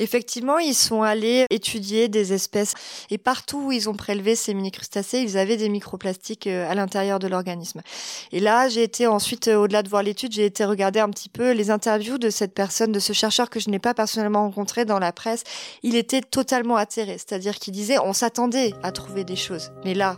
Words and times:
Effectivement, 0.00 0.58
ils 0.58 0.74
sont 0.74 1.02
allés 1.02 1.44
étudier 1.50 2.08
des 2.08 2.32
espèces 2.32 2.72
et 3.10 3.18
partout 3.18 3.66
où 3.66 3.72
ils 3.72 3.90
ont 3.90 3.94
prélevé 3.94 4.34
ces 4.34 4.54
mini-crustacés, 4.54 5.18
ils 5.18 5.36
avaient 5.36 5.58
des 5.58 5.68
microplastiques 5.68 6.46
euh, 6.46 6.70
à 6.70 6.74
l'intérieur 6.74 7.18
de 7.18 7.28
l'organisme. 7.28 7.82
Et 8.32 8.40
là, 8.40 8.70
j'ai 8.70 8.82
été 8.82 9.06
ensuite, 9.06 9.48
euh, 9.48 9.56
au-delà 9.56 9.82
de 9.82 9.90
voir 9.90 10.02
l'étude, 10.02 10.32
j'ai 10.32 10.46
été 10.46 10.64
regarder 10.64 11.00
un 11.00 11.10
petit 11.10 11.28
peu 11.28 11.52
les 11.52 11.70
interviews 11.70 12.16
de 12.16 12.30
cette 12.30 12.54
personne, 12.54 12.92
de 12.92 12.98
ce 12.98 13.12
chercheur 13.12 13.50
que 13.50 13.60
je 13.60 13.68
n'ai 13.68 13.78
pas 13.78 13.92
personnellement 13.92 14.44
rencontré 14.44 14.86
dans 14.86 14.98
la 14.98 15.12
presse. 15.12 15.44
Il 15.82 15.94
était 15.96 16.22
totalement 16.22 16.76
atterré, 16.76 17.18
c'est-à-dire 17.18 17.56
qu'il 17.56 17.74
disait 17.74 17.98
on 17.98 18.14
s'attendait 18.14 18.72
à 18.82 18.92
trouver 18.92 19.24
des 19.24 19.36
choses, 19.36 19.70
mais 19.84 19.92
là, 19.92 20.16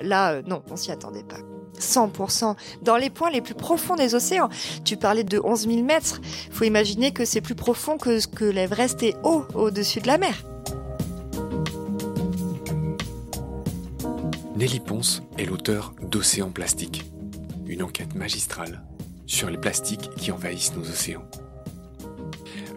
là, 0.00 0.32
euh, 0.32 0.42
non, 0.46 0.62
on 0.70 0.76
s'y 0.76 0.90
attendait 0.90 1.24
pas. 1.24 1.38
100%. 1.78 2.54
Dans 2.82 2.96
les 2.96 3.10
points 3.10 3.30
les 3.30 3.40
plus 3.40 3.54
profonds 3.54 3.96
des 3.96 4.14
océans. 4.14 4.48
Tu 4.84 4.96
parlais 4.96 5.24
de 5.24 5.40
11 5.42 5.68
000 5.68 5.82
mètres. 5.82 6.20
Faut 6.50 6.64
imaginer 6.64 7.12
que 7.12 7.24
c'est 7.24 7.40
plus 7.40 7.54
profond 7.54 7.98
que 7.98 8.20
ce 8.20 8.26
que 8.26 8.44
l'Everest 8.44 9.02
est 9.02 9.16
haut 9.24 9.44
au-dessus 9.54 10.00
de 10.00 10.06
la 10.06 10.18
mer. 10.18 10.34
Nelly 14.56 14.78
Ponce 14.78 15.22
est 15.36 15.46
l'auteur 15.46 15.94
d'Océan 16.00 16.50
Plastique, 16.50 17.04
une 17.66 17.82
enquête 17.82 18.14
magistrale 18.14 18.84
sur 19.26 19.50
les 19.50 19.58
plastiques 19.58 20.10
qui 20.16 20.30
envahissent 20.30 20.74
nos 20.76 20.88
océans. 20.88 21.24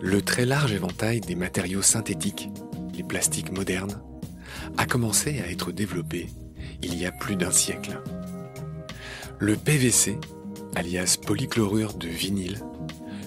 Le 0.02 0.22
très 0.22 0.46
large 0.46 0.74
éventail 0.74 1.22
des 1.22 1.36
matériaux 1.36 1.82
synthétiques, 1.82 2.49
les 2.96 3.04
plastiques 3.04 3.52
modernes, 3.52 4.02
a 4.77 4.86
commencé 4.86 5.40
à 5.40 5.52
être 5.52 5.72
développé 5.72 6.30
il 6.81 6.95
y 6.95 7.05
a 7.05 7.12
plus 7.12 7.36
d'un 7.36 7.52
siècle. 7.52 8.02
Le 9.40 9.55
PVC, 9.55 10.18
alias 10.76 11.18
polychlorure 11.26 11.93
de 11.93 12.07
vinyle, 12.07 12.60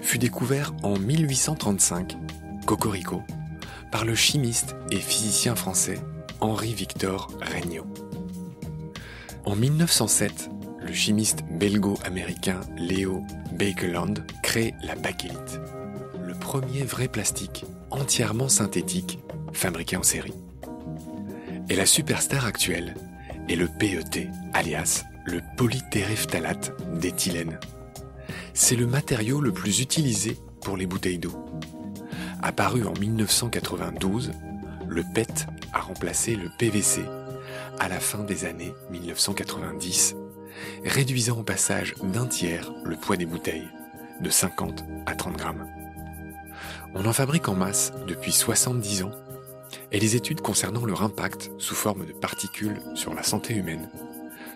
fut 0.03 0.19
découvert 0.19 0.73
en 0.83 0.99
1835, 0.99 2.17
Cocorico, 2.67 3.23
par 3.93 4.05
le 4.05 4.15
chimiste 4.15 4.77
et 4.91 4.97
physicien 4.97 5.55
français 5.55 5.99
Henri-Victor 6.41 7.29
Regnault. 7.41 7.87
En 9.45 9.57
1907, 9.57 10.51
le 10.81 10.93
chimiste 10.93 11.45
belgo-américain 11.51 12.61
Leo 12.77 13.23
Baekeland 13.53 14.15
crée 14.43 14.75
la 14.83 14.95
bakélite, 14.95 15.61
le 16.27 16.35
premier 16.35 16.83
vrai 16.83 17.09
plastique 17.09 17.65
entièrement 17.91 18.49
synthétique 18.49 19.19
fabriqué 19.53 19.97
en 19.97 20.03
série. 20.03 20.35
Et 21.69 21.77
la 21.77 21.87
superstar 21.87 22.47
actuelle 22.47 22.95
est 23.51 23.57
le 23.57 23.67
PET, 23.67 24.29
alias 24.55 25.05
le 25.25 25.41
polytéréphtalate 25.57 26.73
d'éthylène. 27.01 27.59
C'est 28.55 28.77
le 28.77 28.87
matériau 28.87 29.41
le 29.41 29.53
plus 29.53 29.81
utilisé 29.81 30.37
pour 30.63 30.77
les 30.77 30.87
bouteilles 30.87 31.19
d'eau. 31.19 31.35
Apparu 32.43 32.85
en 32.85 32.93
1992, 32.93 34.33
le 34.89 35.03
PET 35.15 35.47
a 35.73 35.81
remplacé 35.81 36.37
le 36.37 36.49
PVC 36.59 37.03
à 37.81 37.89
la 37.89 37.99
fin 37.99 38.23
des 38.23 38.45
années 38.45 38.73
1990, 38.91 40.15
réduisant 40.85 41.39
au 41.39 41.43
passage 41.43 41.95
d'un 42.03 42.27
tiers 42.27 42.73
le 42.85 42.97
poids 42.97 43.17
des 43.17 43.27
bouteilles, 43.27 43.69
de 44.21 44.31
50 44.31 44.85
à 45.07 45.17
30 45.17 45.37
grammes. 45.37 45.67
On 46.95 47.05
en 47.05 47.13
fabrique 47.13 47.49
en 47.49 47.55
masse 47.55 47.93
depuis 48.07 48.33
70 48.33 49.03
ans 49.03 49.13
et 49.93 50.01
les 50.01 50.17
études 50.17 50.41
concernant 50.41 50.85
leur 50.85 51.03
impact 51.03 51.51
sous 51.59 51.75
forme 51.75 52.07
de 52.07 52.13
particules 52.13 52.81
sur 52.95 53.15
la 53.15 53.23
santé 53.23 53.55
humaine 53.55 53.89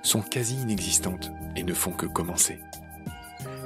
sont 0.03 0.23
quasi 0.23 0.57
inexistantes 0.57 1.33
et 1.57 1.63
ne 1.63 1.75
font 1.75 1.93
que 1.93 2.07
commencer. 2.07 2.59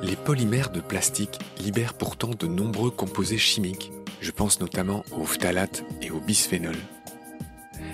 Les 0.03 0.17
polymères 0.17 0.71
de 0.71 0.81
plastique 0.81 1.39
libèrent 1.59 1.95
pourtant 1.95 2.31
de 2.31 2.47
nombreux 2.47 2.91
composés 2.91 3.39
chimiques, 3.39 3.93
je 4.21 4.31
pense 4.31 4.61
notamment 4.61 5.05
aux 5.13 5.25
phtalates 5.25 5.85
et 6.01 6.11
au 6.11 6.21
bisphénol. 6.21 6.77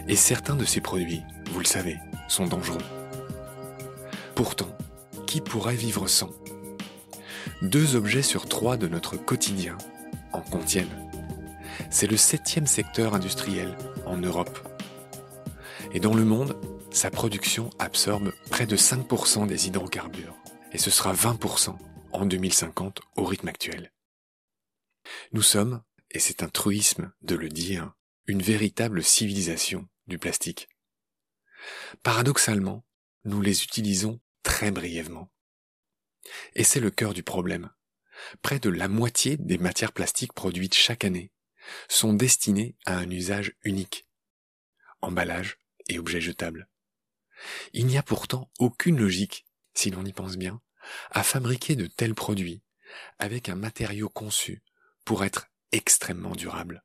Et 0.09 0.16
certains 0.16 0.56
de 0.56 0.66
ces 0.66 0.82
produits, 0.82 1.22
vous 1.50 1.60
le 1.60 1.64
savez, 1.64 1.98
sont 2.28 2.47
dangereux. 2.47 2.82
Pourtant, 4.34 4.69
qui 5.26 5.41
pourrait 5.41 5.76
vivre 5.76 6.06
sans? 6.09 6.31
Deux 7.62 7.97
objets 7.97 8.22
sur 8.22 8.47
trois 8.47 8.76
de 8.76 8.88
notre 8.88 9.16
quotidien 9.16 9.78
en 10.32 10.41
contiennent. 10.41 11.03
C'est 11.94 12.09
le 12.09 12.16
septième 12.16 12.66
secteur 12.66 13.15
industriel 13.15 13.78
en 14.05 14.16
Europe. 14.16 14.59
Et 15.93 16.00
dans 16.00 16.12
le 16.12 16.25
monde, 16.25 16.60
sa 16.91 17.09
production 17.09 17.71
absorbe 17.78 18.32
près 18.50 18.66
de 18.66 18.77
5% 18.77 19.47
des 19.47 19.69
hydrocarbures, 19.69 20.34
et 20.72 20.78
ce 20.78 20.91
sera 20.91 21.15
20% 21.15 21.78
en 22.12 22.27
2050 22.27 23.00
au 23.15 23.25
rythme 23.25 23.47
actuel. 23.47 23.93
Nous 25.31 25.43
sommes, 25.43 25.84
et 26.10 26.19
c'est 26.19 26.43
un 26.43 26.49
truisme 26.49 27.12
de 27.22 27.37
le 27.37 27.49
dire, 27.49 27.93
une 28.26 28.43
véritable 28.43 29.05
civilisation 29.05 29.87
du 30.09 30.19
plastique. 30.19 30.69
Paradoxalement, 32.03 32.84
nous 33.25 33.41
les 33.41 33.62
utilisons 33.62 34.21
très 34.43 34.72
brièvement. 34.72 35.31
Et 36.56 36.65
c'est 36.65 36.81
le 36.81 36.91
cœur 36.91 37.15
du 37.15 37.22
problème. 37.22 37.71
Près 38.43 38.59
de 38.59 38.69
la 38.69 38.88
moitié 38.88 39.37
des 39.37 39.59
matières 39.59 39.93
plastiques 39.93 40.32
produites 40.32 40.75
chaque 40.75 41.05
année 41.05 41.31
sont 41.88 42.12
destinées 42.12 42.76
à 42.86 42.97
un 42.97 43.10
usage 43.10 43.54
unique. 43.62 44.06
Emballage 45.00 45.58
et 45.88 45.98
objets 45.98 46.20
jetables. 46.20 46.69
Il 47.72 47.86
n'y 47.86 47.98
a 47.98 48.02
pourtant 48.02 48.50
aucune 48.58 48.98
logique, 48.98 49.44
si 49.75 49.91
l'on 49.91 50.04
y 50.04 50.12
pense 50.12 50.36
bien, 50.36 50.60
à 51.10 51.22
fabriquer 51.22 51.76
de 51.76 51.86
tels 51.86 52.14
produits 52.14 52.62
avec 53.19 53.48
un 53.48 53.54
matériau 53.56 54.08
conçu 54.08 54.62
pour 55.04 55.25
être 55.25 55.48
extrêmement 55.72 56.34
durable. 56.34 56.84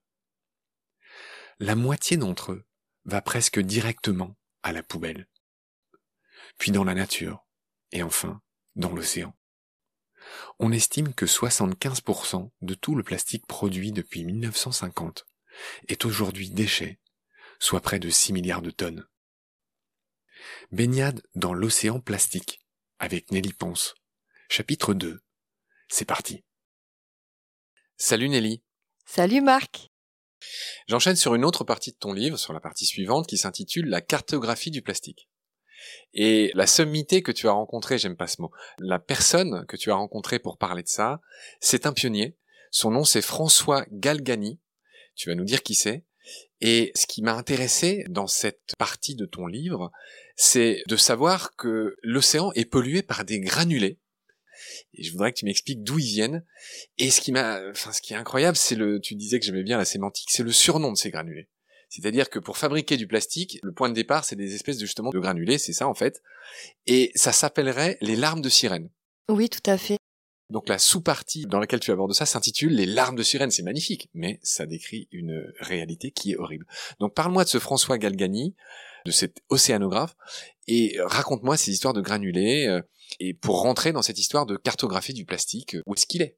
La 1.59 1.75
moitié 1.75 2.17
d'entre 2.17 2.53
eux 2.53 2.65
va 3.05 3.21
presque 3.21 3.59
directement 3.59 4.37
à 4.63 4.71
la 4.71 4.83
poubelle, 4.83 5.27
puis 6.57 6.71
dans 6.71 6.83
la 6.83 6.93
nature, 6.93 7.45
et 7.91 8.03
enfin 8.03 8.41
dans 8.75 8.93
l'océan. 8.93 9.35
On 10.59 10.71
estime 10.71 11.13
que 11.13 11.25
75% 11.25 12.51
de 12.61 12.73
tout 12.73 12.95
le 12.95 13.03
plastique 13.03 13.45
produit 13.47 13.91
depuis 13.91 14.23
1950 14.25 15.25
est 15.87 16.05
aujourd'hui 16.05 16.49
déchet, 16.49 16.99
soit 17.59 17.81
près 17.81 17.99
de 17.99 18.09
6 18.09 18.33
milliards 18.33 18.61
de 18.61 18.71
tonnes. 18.71 19.07
Baignade 20.71 21.21
dans 21.35 21.53
l'océan 21.53 21.99
plastique 21.99 22.61
avec 22.99 23.31
Nelly 23.31 23.53
Ponce. 23.53 23.95
Chapitre 24.49 24.93
2. 24.93 25.21
C'est 25.87 26.05
parti. 26.05 26.43
Salut 27.97 28.29
Nelly. 28.29 28.63
Salut 29.05 29.41
Marc. 29.41 29.89
J'enchaîne 30.87 31.15
sur 31.15 31.35
une 31.35 31.45
autre 31.45 31.63
partie 31.63 31.91
de 31.91 31.97
ton 31.97 32.13
livre, 32.13 32.37
sur 32.37 32.53
la 32.53 32.59
partie 32.59 32.85
suivante, 32.85 33.27
qui 33.27 33.37
s'intitule 33.37 33.89
La 33.89 34.01
cartographie 34.01 34.71
du 34.71 34.81
plastique. 34.81 35.28
Et 36.13 36.51
la 36.53 36.67
sommité 36.67 37.21
que 37.21 37.31
tu 37.31 37.47
as 37.47 37.51
rencontrée, 37.51 37.97
j'aime 37.97 38.17
pas 38.17 38.27
ce 38.27 38.41
mot, 38.41 38.51
la 38.79 38.99
personne 38.99 39.65
que 39.67 39.77
tu 39.77 39.91
as 39.91 39.95
rencontrée 39.95 40.39
pour 40.39 40.57
parler 40.57 40.83
de 40.83 40.87
ça, 40.87 41.21
c'est 41.59 41.85
un 41.85 41.93
pionnier. 41.93 42.35
Son 42.71 42.91
nom 42.91 43.03
c'est 43.03 43.21
François 43.21 43.85
Galgani. 43.91 44.59
Tu 45.15 45.29
vas 45.29 45.35
nous 45.35 45.45
dire 45.45 45.63
qui 45.63 45.75
c'est. 45.75 46.03
Et 46.61 46.91
ce 46.95 47.07
qui 47.07 47.21
m'a 47.21 47.33
intéressé 47.33 48.05
dans 48.09 48.27
cette 48.27 48.75
partie 48.77 49.15
de 49.15 49.25
ton 49.25 49.47
livre, 49.47 49.91
c'est 50.35 50.83
de 50.87 50.95
savoir 50.95 51.55
que 51.55 51.95
l'océan 52.03 52.51
est 52.53 52.65
pollué 52.65 53.01
par 53.01 53.25
des 53.25 53.39
granulés. 53.39 53.99
Et 54.93 55.03
je 55.03 55.11
voudrais 55.11 55.31
que 55.31 55.39
tu 55.39 55.45
m'expliques 55.45 55.83
d'où 55.83 55.99
ils 55.99 56.05
viennent. 56.05 56.45
Et 56.97 57.11
ce 57.11 57.21
qui 57.21 57.31
m'a, 57.31 57.61
enfin, 57.69 57.91
ce 57.91 58.01
qui 58.01 58.13
est 58.13 58.17
incroyable, 58.17 58.57
c'est 58.57 58.75
le, 58.75 58.99
tu 58.99 59.15
disais 59.15 59.39
que 59.39 59.45
j'aimais 59.45 59.63
bien 59.63 59.77
la 59.77 59.85
sémantique, 59.85 60.29
c'est 60.31 60.43
le 60.43 60.51
surnom 60.51 60.91
de 60.91 60.97
ces 60.97 61.11
granulés. 61.11 61.49
C'est-à-dire 61.89 62.29
que 62.29 62.39
pour 62.39 62.57
fabriquer 62.57 62.97
du 62.97 63.07
plastique, 63.07 63.59
le 63.63 63.73
point 63.73 63.89
de 63.89 63.95
départ, 63.95 64.23
c'est 64.23 64.35
des 64.35 64.55
espèces 64.55 64.77
de, 64.77 64.85
justement 64.85 65.09
de 65.09 65.19
granulés, 65.19 65.57
c'est 65.57 65.73
ça 65.73 65.87
en 65.87 65.95
fait. 65.95 66.21
Et 66.87 67.11
ça 67.15 67.31
s'appellerait 67.31 67.97
les 68.01 68.15
larmes 68.15 68.41
de 68.41 68.49
sirène. 68.49 68.89
Oui, 69.27 69.49
tout 69.49 69.67
à 69.69 69.77
fait. 69.77 69.97
Donc 70.49 70.67
la 70.67 70.79
sous-partie 70.79 71.45
dans 71.45 71.59
laquelle 71.59 71.79
tu 71.79 71.91
abordes 71.91 72.13
ça 72.13 72.25
s'intitule 72.25 72.73
Les 72.73 72.87
larmes 72.87 73.15
de 73.15 73.23
sirène. 73.23 73.51
C'est 73.51 73.63
magnifique, 73.63 74.09
mais 74.13 74.39
ça 74.41 74.65
décrit 74.65 75.07
une 75.11 75.43
réalité 75.59 76.11
qui 76.11 76.31
est 76.31 76.37
horrible. 76.37 76.65
Donc 76.99 77.13
parle-moi 77.13 77.43
de 77.43 77.49
ce 77.49 77.59
François 77.59 77.97
Galgani, 77.99 78.55
de 79.05 79.11
cet 79.11 79.37
océanographe, 79.49 80.15
et 80.67 80.97
raconte-moi 80.99 81.55
ces 81.55 81.71
histoires 81.71 81.93
de 81.93 82.01
granulés, 82.01 82.65
euh, 82.67 82.81
et 83.19 83.33
pour 83.33 83.61
rentrer 83.61 83.91
dans 83.91 84.01
cette 84.01 84.19
histoire 84.19 84.45
de 84.45 84.57
cartographie 84.57 85.13
du 85.13 85.25
plastique, 85.25 85.77
où 85.85 85.93
est-ce 85.93 86.05
qu'il 86.05 86.21
est? 86.21 86.37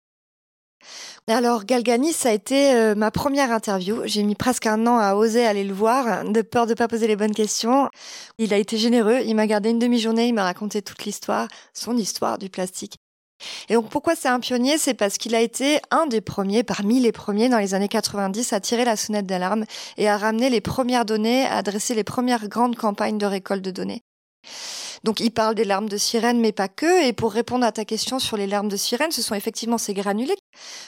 Alors 1.27 1.65
Galgani, 1.65 2.13
ça 2.13 2.29
a 2.29 2.31
été 2.33 2.73
euh, 2.73 2.95
ma 2.95 3.11
première 3.11 3.51
interview. 3.51 4.01
J'ai 4.05 4.23
mis 4.23 4.35
presque 4.35 4.67
un 4.67 4.85
an 4.87 4.97
à 4.97 5.15
oser 5.15 5.45
aller 5.45 5.63
le 5.63 5.73
voir, 5.73 6.25
de 6.25 6.41
peur 6.41 6.67
de 6.67 6.73
pas 6.73 6.87
poser 6.87 7.07
les 7.07 7.15
bonnes 7.15 7.33
questions. 7.33 7.89
Il 8.37 8.53
a 8.53 8.57
été 8.57 8.77
généreux, 8.77 9.19
il 9.25 9.35
m'a 9.35 9.47
gardé 9.47 9.69
une 9.69 9.79
demi-journée, 9.79 10.27
il 10.27 10.33
m'a 10.33 10.43
raconté 10.43 10.81
toute 10.81 11.05
l'histoire, 11.05 11.47
son 11.73 11.95
histoire 11.97 12.37
du 12.37 12.49
plastique. 12.49 12.97
Et 13.69 13.73
donc 13.73 13.89
pourquoi 13.89 14.15
c'est 14.15 14.27
un 14.27 14.39
pionnier? 14.39 14.77
C'est 14.77 14.93
parce 14.93 15.17
qu'il 15.17 15.35
a 15.35 15.41
été 15.41 15.79
un 15.89 16.05
des 16.05 16.21
premiers, 16.21 16.63
parmi 16.63 16.99
les 16.99 17.11
premiers 17.11 17.49
dans 17.49 17.57
les 17.57 17.73
années 17.73 17.87
90, 17.87 18.53
à 18.53 18.59
tirer 18.59 18.85
la 18.85 18.95
sonnette 18.95 19.25
d'alarme 19.25 19.65
et 19.97 20.07
à 20.07 20.17
ramener 20.17 20.49
les 20.49 20.61
premières 20.61 21.05
données, 21.05 21.45
à 21.45 21.57
adresser 21.57 21.95
les 21.95 22.03
premières 22.03 22.47
grandes 22.47 22.75
campagnes 22.75 23.17
de 23.17 23.25
récolte 23.25 23.63
de 23.63 23.71
données. 23.71 24.03
Donc 25.03 25.19
il 25.19 25.31
parle 25.31 25.55
des 25.55 25.63
larmes 25.63 25.89
de 25.89 25.97
sirène, 25.97 26.39
mais 26.39 26.51
pas 26.51 26.67
que. 26.67 27.05
Et 27.05 27.13
pour 27.13 27.31
répondre 27.31 27.65
à 27.65 27.71
ta 27.71 27.85
question 27.85 28.19
sur 28.19 28.37
les 28.37 28.47
larmes 28.47 28.69
de 28.69 28.77
sirène, 28.77 29.11
ce 29.11 29.21
sont 29.21 29.35
effectivement 29.35 29.77
ces 29.77 29.93
granulés. 29.93 30.37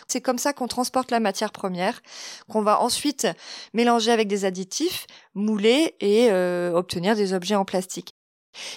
C'est 0.08 0.22
comme 0.22 0.38
ça 0.38 0.54
qu'on 0.54 0.68
transporte 0.68 1.12
la 1.12 1.20
matière 1.20 1.52
première, 1.52 2.02
qu'on 2.50 2.62
va 2.62 2.82
ensuite 2.82 3.28
mélanger 3.74 4.12
avec 4.12 4.28
des 4.28 4.46
additifs, 4.46 5.08
mouler 5.34 5.96
et 6.00 6.32
euh, 6.32 6.74
obtenir 6.74 7.16
des 7.16 7.34
objets 7.34 7.56
en 7.56 7.66
plastique. 7.66 8.14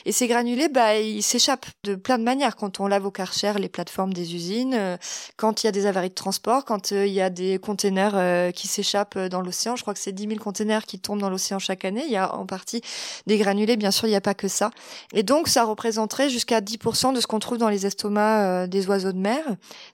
Et 0.05 0.13
ces 0.13 0.27
granulés, 0.27 0.69
bah, 0.69 0.99
ils 0.99 1.23
s'échappent 1.23 1.67
de 1.85 1.95
plein 1.95 2.19
de 2.19 2.25
manières. 2.25 2.57
Quand 2.57 2.81
on 2.81 2.87
lave 2.87 3.07
au 3.07 3.11
Karcher 3.11 3.55
les 3.59 3.69
plateformes 3.69 4.13
des 4.13 4.35
usines, 4.35 4.75
euh, 4.75 4.97
quand 5.37 5.63
il 5.63 5.67
y 5.67 5.69
a 5.69 5.73
des 5.73 5.87
avaries 5.87 6.11
de 6.11 6.15
transport, 6.15 6.65
quand 6.65 6.93
euh, 6.93 7.07
il 7.07 7.13
y 7.13 7.21
a 7.21 7.31
des 7.31 7.59
containers 7.59 8.15
euh, 8.15 8.51
qui 8.51 8.69
s'échappent 8.69 9.19
dans 9.19 9.41
l'océan. 9.41 9.77
Je 9.77 9.83
crois 9.83 9.95
que 9.95 10.01
c'est 10.01 10.13
10 10.13 10.29
000 10.29 10.39
containers 10.39 10.85
qui 10.87 10.99
tombent 10.99 11.21
dans 11.21 11.31
l'océan 11.31 11.59
chaque 11.59 11.85
année. 11.85 12.05
Il 12.07 12.13
y 12.13 12.17
a 12.17 12.35
en 12.35 12.47
partie 12.47 12.81
des 13.27 13.39
granulés, 13.39 13.77
bien 13.77 13.91
sûr, 13.91 14.07
il 14.07 14.11
n'y 14.11 14.17
a 14.17 14.21
pas 14.21 14.35
que 14.35 14.49
ça. 14.49 14.71
Et 15.13 15.23
donc, 15.23 15.49
ça 15.49 15.65
représenterait 15.65 16.31
jusqu'à 16.31 16.61
10% 16.61 17.15
de 17.15 17.21
ce 17.21 17.27
qu'on 17.27 17.39
trouve 17.39 17.59
dans 17.59 17.69
les 17.69 17.87
estomacs 17.87 18.69
des 18.69 18.87
oiseaux 18.89 19.13
de 19.13 19.19
mer. 19.19 19.45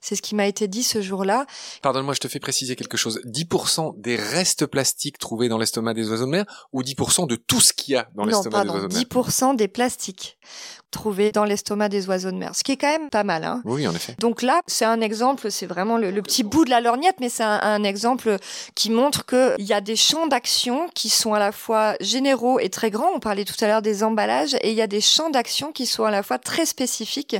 C'est 0.01 0.15
ce 0.15 0.21
qui 0.21 0.35
m'a 0.35 0.47
été 0.47 0.67
dit 0.67 0.83
ce 0.83 1.01
jour-là. 1.01 1.45
Pardonne-moi, 1.81 2.13
je 2.13 2.19
te 2.19 2.27
fais 2.27 2.39
préciser 2.39 2.75
quelque 2.75 2.97
chose. 2.97 3.21
10% 3.25 3.99
des 3.99 4.15
restes 4.15 4.65
plastiques 4.65 5.17
trouvés 5.17 5.49
dans 5.49 5.57
l'estomac 5.57 5.93
des 5.93 6.09
oiseaux 6.09 6.25
de 6.25 6.31
mer 6.31 6.67
ou 6.71 6.83
10% 6.83 7.27
de 7.27 7.35
tout 7.35 7.61
ce 7.61 7.73
qu'il 7.73 7.93
y 7.93 7.97
a 7.97 8.09
dans 8.15 8.25
l'estomac 8.25 8.63
des 8.63 8.69
oiseaux 8.69 8.87
de 8.87 8.93
mer? 8.93 9.03
10% 9.03 9.55
des 9.55 9.67
plastique 9.73 10.37
trouvé 10.93 11.31
dans 11.33 11.43
l'estomac 11.43 11.89
des 11.89 12.07
oiseaux 12.07 12.31
de 12.31 12.37
mer, 12.37 12.55
ce 12.55 12.63
qui 12.63 12.71
est 12.71 12.77
quand 12.77 12.91
même 12.91 13.09
pas 13.09 13.25
mal. 13.25 13.43
Hein. 13.43 13.61
Oui, 13.65 13.85
en 13.85 13.93
effet. 13.93 14.15
Donc 14.19 14.41
là, 14.41 14.61
c'est 14.67 14.85
un 14.85 15.01
exemple, 15.01 15.51
c'est 15.51 15.65
vraiment 15.65 15.97
le, 15.97 16.21
petit 16.21 16.43
bout 16.43 16.63
de 16.63 16.69
la 16.69 16.79
lorgnette, 16.79 17.15
mais 17.19 17.27
c'est 17.27 17.43
un, 17.43 17.83
exemple 17.83 18.37
qui 18.75 18.91
montre 18.91 19.25
qu'il 19.25 19.65
y 19.65 19.73
a 19.73 19.81
des 19.81 19.97
champs 19.97 20.27
d'action 20.27 20.87
qui 20.93 21.09
sont 21.09 21.33
à 21.33 21.39
la 21.39 21.51
fois 21.51 21.95
généraux 21.99 22.59
et 22.59 22.69
très 22.69 22.91
grands. 22.91 23.09
On 23.13 23.19
parlait 23.19 23.43
tout 23.43 23.55
à 23.61 23.67
l'heure 23.67 23.81
des 23.81 24.03
emballages, 24.03 24.53
et 24.61 24.69
il 24.69 24.75
y 24.75 24.81
a 24.81 24.87
des 24.87 25.01
champs 25.01 25.31
d'action 25.31 25.73
qui 25.73 25.85
sont 25.85 26.05
à 26.05 26.11
la 26.11 26.23
fois 26.23 26.37
très 26.37 26.65
spécifiques 26.65 27.35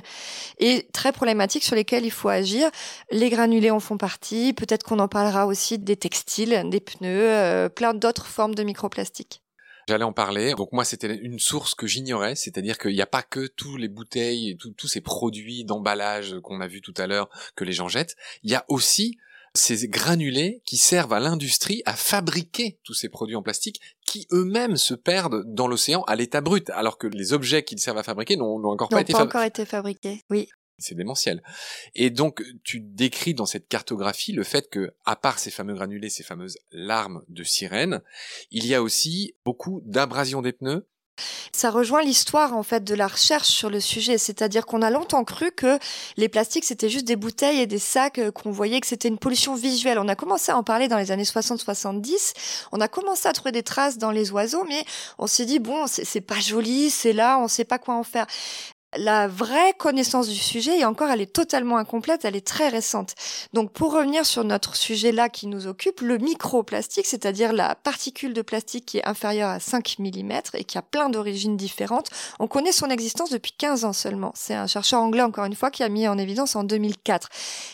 et 0.58 0.88
très 0.92 1.14
problématiques 1.14 1.64
sur 1.64 1.76
lesquels 1.76 2.06
il 2.06 2.12
faut 2.12 2.30
agir. 2.30 2.70
Les 3.12 3.30
granulés 3.30 3.72
en 3.72 3.80
font 3.80 3.98
partie. 3.98 4.54
Peut-être 4.54 4.84
qu'on 4.84 5.00
en 5.00 5.08
parlera 5.08 5.46
aussi 5.46 5.78
des 5.78 5.96
textiles, 5.96 6.64
des 6.66 6.80
pneus, 6.80 7.08
euh, 7.10 7.70
plein 7.70 7.94
d'autres 7.94 8.26
formes 8.26 8.56
de 8.56 8.64
microplastiques. 8.64 9.43
J'allais 9.88 10.04
en 10.04 10.14
parler. 10.14 10.54
Donc 10.56 10.72
moi, 10.72 10.86
c'était 10.86 11.16
une 11.16 11.40
source 11.40 11.76
que 11.76 11.88
j'ignorais, 11.88 12.36
c'est-à-dire 12.36 12.78
qu'il 12.78 12.94
n'y 12.94 13.02
a 13.02 13.08
pas 13.08 13.24
que 13.24 13.48
tous 13.48 13.78
les 13.78 13.88
bouteilles, 13.88 14.52
et 14.52 14.58
tous 14.58 14.88
ces 14.88 15.02
produits 15.02 15.66
d'emballage 15.66 16.36
qu'on 16.44 16.62
a 16.62 16.68
vu 16.68 16.82
tout 16.82 16.94
à 16.98 17.08
l'heure 17.08 17.30
que 17.56 17.64
les 17.64 17.74
gens 17.74 17.88
jettent. 17.88 18.16
Il 18.44 18.52
y 18.52 18.56
a 18.56 18.66
aussi 18.68 19.18
ces 19.56 19.88
granulés 19.88 20.62
qui 20.66 20.78
servent 20.78 21.14
à 21.14 21.20
l'industrie 21.20 21.84
à 21.86 21.94
fabriquer 21.94 22.80
tous 22.84 22.94
ces 22.94 23.10
produits 23.10 23.36
en 23.36 23.44
plastique 23.44 23.82
qui 24.06 24.28
eux-mêmes 24.32 24.78
se 24.78 24.96
perdent 24.96 25.44
dans 25.46 25.68
l'océan 25.68 26.02
à 26.04 26.16
l'état 26.16 26.42
brut, 26.42 26.70
alors 26.72 26.98
que 26.98 27.08
les 27.08 27.34
objets 27.34 27.64
qu'ils 27.64 27.80
servent 27.80 28.00
à 28.00 28.04
fabriquer 28.04 28.36
n'ont 28.36 28.64
encore 28.66 28.90
pas, 28.90 29.02
été, 29.02 29.14
pas 29.14 29.24
encore 29.24 29.44
été 29.44 29.66
fabriqués. 29.66 30.22
Oui 30.30 30.50
c'est 30.78 30.96
démentiel. 30.96 31.44
Et 31.96 32.10
donc, 32.10 32.44
tu 32.64 32.80
décris 32.80 33.34
dans 33.34 33.46
cette 33.46 33.68
cartographie 33.68 34.32
le 34.32 34.44
fait 34.44 34.70
que, 34.70 34.94
à 35.06 35.16
part 35.16 35.40
ces 35.40 35.52
fameux 35.52 35.74
granulés, 35.74 36.10
ces 36.10 36.24
fameuses 36.24 36.58
larmes 36.72 37.24
de 37.30 37.44
sirène, 37.44 38.02
il 38.52 38.66
y 38.66 38.76
a 38.76 38.82
aussi 38.82 39.36
beaucoup 39.46 39.82
d'abrasion 39.86 40.42
des 40.42 40.54
pneus, 40.54 40.88
ça 41.52 41.70
rejoint 41.70 42.02
l'histoire 42.02 42.54
en 42.54 42.64
fait 42.64 42.84
de 42.84 42.96
la 42.96 43.08
recherche 43.08 43.48
sur 43.48 43.70
le 43.70 43.80
sujet, 43.80 44.18
c'est-à-dire 44.18 44.66
qu'on 44.66 44.82
a 44.82 44.90
longtemps 44.90 45.24
cru 45.24 45.52
que 45.52 45.78
les 46.18 46.28
plastiques 46.28 46.66
c'était 46.66 46.90
juste 46.90 47.06
des 47.06 47.16
bouteilles 47.16 47.60
et 47.60 47.68
des 47.68 47.80
sacs 47.80 48.18
euh, 48.18 48.32
qu'on 48.32 48.50
voyait 48.50 48.80
que 48.80 48.88
c'était 48.88 49.10
une 49.10 49.20
pollution 49.20 49.54
visuelle. 49.54 50.00
On 50.00 50.08
a 50.08 50.16
commencé 50.16 50.52
à 50.52 50.58
en 50.58 50.64
parler 50.64 50.88
dans 50.88 50.98
les 50.98 51.12
années 51.12 51.24
60-70, 51.24 52.34
on 52.72 52.82
a 52.82 52.88
commencé 52.88 53.28
à 53.28 53.34
trouver 53.34 53.52
des 53.52 53.62
traces 53.62 54.00
dans 54.00 54.10
les 54.10 54.32
oiseaux, 54.32 54.66
mais 54.68 54.84
on 55.20 55.28
s'est 55.28 55.46
dit 55.46 55.60
bon 55.60 55.86
c'est 55.88 56.22
pas 56.22 56.40
joli, 56.40 56.90
c'est 56.90 57.14
là, 57.14 57.38
on 57.40 57.48
sait 57.48 57.66
pas 57.66 57.78
quoi 57.78 57.94
en 57.94 58.04
faire 58.04 58.26
la 58.98 59.28
vraie 59.28 59.74
connaissance 59.78 60.28
du 60.28 60.36
sujet, 60.36 60.80
et 60.80 60.86
encore, 60.86 61.10
elle 61.10 61.22
est 61.22 61.34
totalement 61.34 61.78
incomplète, 61.78 62.26
elle 62.26 62.36
est 62.36 62.46
très 62.46 62.70
récente. 62.70 63.16
Donc, 63.54 63.72
pour 63.72 63.94
revenir 63.94 64.26
sur 64.26 64.44
notre 64.44 64.76
sujet 64.76 65.12
là 65.12 65.30
qui 65.30 65.48
nous 65.48 65.68
occupe, 65.68 66.02
le 66.02 66.18
microplastique, 66.18 67.06
c'est-à-dire 67.06 67.54
la 67.54 67.76
particule 67.76 68.34
de 68.34 68.42
plastique 68.42 68.86
qui 68.86 68.98
est 69.00 69.08
inférieure 69.08 69.50
à 69.50 69.60
5 69.60 69.98
mm 70.00 70.32
et 70.54 70.64
qui 70.64 70.78
a 70.78 70.82
plein 70.82 71.10
d'origines 71.10 71.58
différentes, 71.58 72.10
on 72.40 72.48
connaît 72.48 72.72
son 72.72 72.90
existence 72.90 73.30
depuis 73.30 73.54
15 73.58 73.86
ans 73.86 73.94
seulement. 73.94 74.32
C'est 74.36 74.56
un 74.56 74.68
chercheur 74.68 75.02
anglais, 75.02 75.22
encore 75.22 75.46
une 75.46 75.56
fois, 75.56 75.72
qui 75.72 75.84
a 75.84 75.90
mis 75.90 76.08
en 76.08 76.18
évidence 76.18 76.56
en 76.56 76.64
2004. 76.64 77.30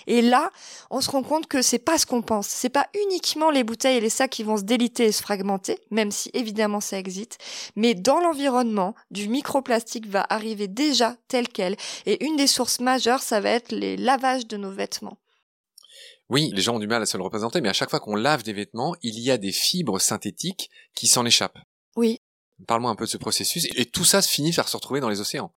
Et 0.08 0.22
là, 0.22 0.52
on 0.90 1.02
se 1.02 1.10
rend 1.12 1.24
compte 1.24 1.48
que 1.48 1.62
c'est 1.62 1.80
pas 1.80 1.98
ce 1.98 2.06
qu'on 2.06 2.22
pense. 2.22 2.48
C'est 2.48 2.70
pas 2.70 2.88
uniquement 3.06 3.52
les 3.52 3.64
bouteilles 3.64 3.98
et 3.98 4.02
les 4.02 4.10
sacs 4.10 4.32
qui 4.32 4.44
vont 4.44 4.58
se 4.58 4.64
déliter 4.64 5.06
et 5.06 5.12
se 5.12 5.22
fragmenter, 5.22 5.80
même 5.92 6.12
si 6.12 6.30
évidemment 6.34 6.80
ça 6.80 6.98
existe, 6.98 7.38
mais 7.76 7.94
dans 7.94 8.20
l'environnement, 8.20 8.96
du 9.12 9.28
microplastique 9.28 10.08
va 10.08 10.26
arriver 10.30 10.68
déjà 10.68 11.09
telle 11.28 11.48
qu'elle. 11.48 11.78
Et 12.06 12.24
une 12.26 12.36
des 12.36 12.48
sources 12.48 12.80
majeures, 12.80 13.22
ça 13.22 13.40
va 13.40 13.50
être 13.50 13.72
les 13.72 13.98
lavages 13.98 14.48
de 14.48 14.58
nos 14.58 14.72
vêtements. 14.72 15.18
Oui, 16.30 16.52
les 16.54 16.62
gens 16.62 16.76
ont 16.76 16.80
du 16.80 16.88
mal 16.88 17.02
à 17.02 17.06
se 17.06 17.18
le 17.18 17.24
représenter, 17.24 17.60
mais 17.60 17.70
à 17.70 17.74
chaque 17.74 17.90
fois 17.90 18.00
qu'on 18.00 18.16
lave 18.16 18.44
des 18.44 18.54
vêtements, 18.54 18.96
il 19.02 19.20
y 19.20 19.32
a 19.32 19.38
des 19.38 19.52
fibres 19.52 20.00
synthétiques 20.00 20.70
qui 20.94 21.08
s'en 21.08 21.26
échappent. 21.26 21.58
Oui. 21.96 22.22
Parle-moi 22.68 22.92
un 22.92 22.96
peu 22.96 23.06
de 23.06 23.10
ce 23.10 23.18
processus. 23.18 23.68
Et 23.76 23.86
tout 23.86 24.06
ça 24.06 24.22
se 24.22 24.30
finit 24.30 24.54
par 24.54 24.68
se 24.68 24.78
retrouver 24.78 25.00
dans 25.00 25.10
les 25.10 25.22
océans. 25.22 25.52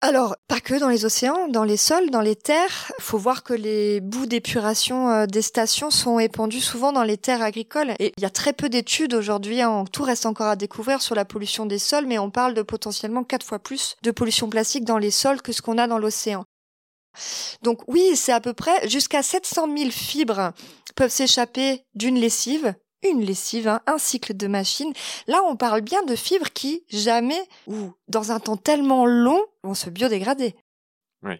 Alors, 0.00 0.36
pas 0.48 0.60
que 0.60 0.78
dans 0.78 0.88
les 0.88 1.04
océans, 1.04 1.48
dans 1.48 1.64
les 1.64 1.76
sols, 1.76 2.10
dans 2.10 2.20
les 2.20 2.36
terres. 2.36 2.92
Il 2.98 3.02
faut 3.02 3.18
voir 3.18 3.42
que 3.42 3.54
les 3.54 4.00
bouts 4.00 4.26
d'épuration 4.26 5.10
euh, 5.10 5.26
des 5.26 5.42
stations 5.42 5.90
sont 5.90 6.18
épandus 6.18 6.60
souvent 6.60 6.92
dans 6.92 7.02
les 7.02 7.16
terres 7.16 7.42
agricoles. 7.42 7.94
Et 7.98 8.12
il 8.16 8.22
y 8.22 8.26
a 8.26 8.30
très 8.30 8.52
peu 8.52 8.68
d'études 8.68 9.14
aujourd'hui, 9.14 9.62
hein. 9.62 9.84
tout 9.92 10.02
reste 10.02 10.26
encore 10.26 10.48
à 10.48 10.56
découvrir 10.56 11.02
sur 11.02 11.14
la 11.14 11.24
pollution 11.24 11.66
des 11.66 11.78
sols, 11.78 12.06
mais 12.06 12.18
on 12.18 12.30
parle 12.30 12.54
de 12.54 12.62
potentiellement 12.62 13.24
quatre 13.24 13.46
fois 13.46 13.58
plus 13.58 13.96
de 14.02 14.10
pollution 14.10 14.48
plastique 14.48 14.84
dans 14.84 14.98
les 14.98 15.10
sols 15.10 15.42
que 15.42 15.52
ce 15.52 15.62
qu'on 15.62 15.78
a 15.78 15.86
dans 15.86 15.98
l'océan. 15.98 16.44
Donc 17.62 17.82
oui, 17.86 18.16
c'est 18.16 18.32
à 18.32 18.40
peu 18.40 18.52
près 18.52 18.88
jusqu'à 18.88 19.22
700 19.22 19.68
000 19.76 19.90
fibres 19.90 20.52
peuvent 20.96 21.10
s'échapper 21.10 21.84
d'une 21.94 22.18
lessive 22.18 22.74
une 23.10 23.24
lessive, 23.24 23.68
hein, 23.68 23.80
un 23.86 23.98
cycle 23.98 24.36
de 24.36 24.46
machine. 24.46 24.92
Là, 25.26 25.42
on 25.44 25.56
parle 25.56 25.80
bien 25.80 26.02
de 26.02 26.16
fibres 26.16 26.50
qui, 26.52 26.84
jamais, 26.88 27.42
ou 27.66 27.92
dans 28.08 28.32
un 28.32 28.40
temps 28.40 28.56
tellement 28.56 29.06
long, 29.06 29.40
vont 29.62 29.74
se 29.74 29.90
biodégrader. 29.90 30.54
Oui. 31.22 31.34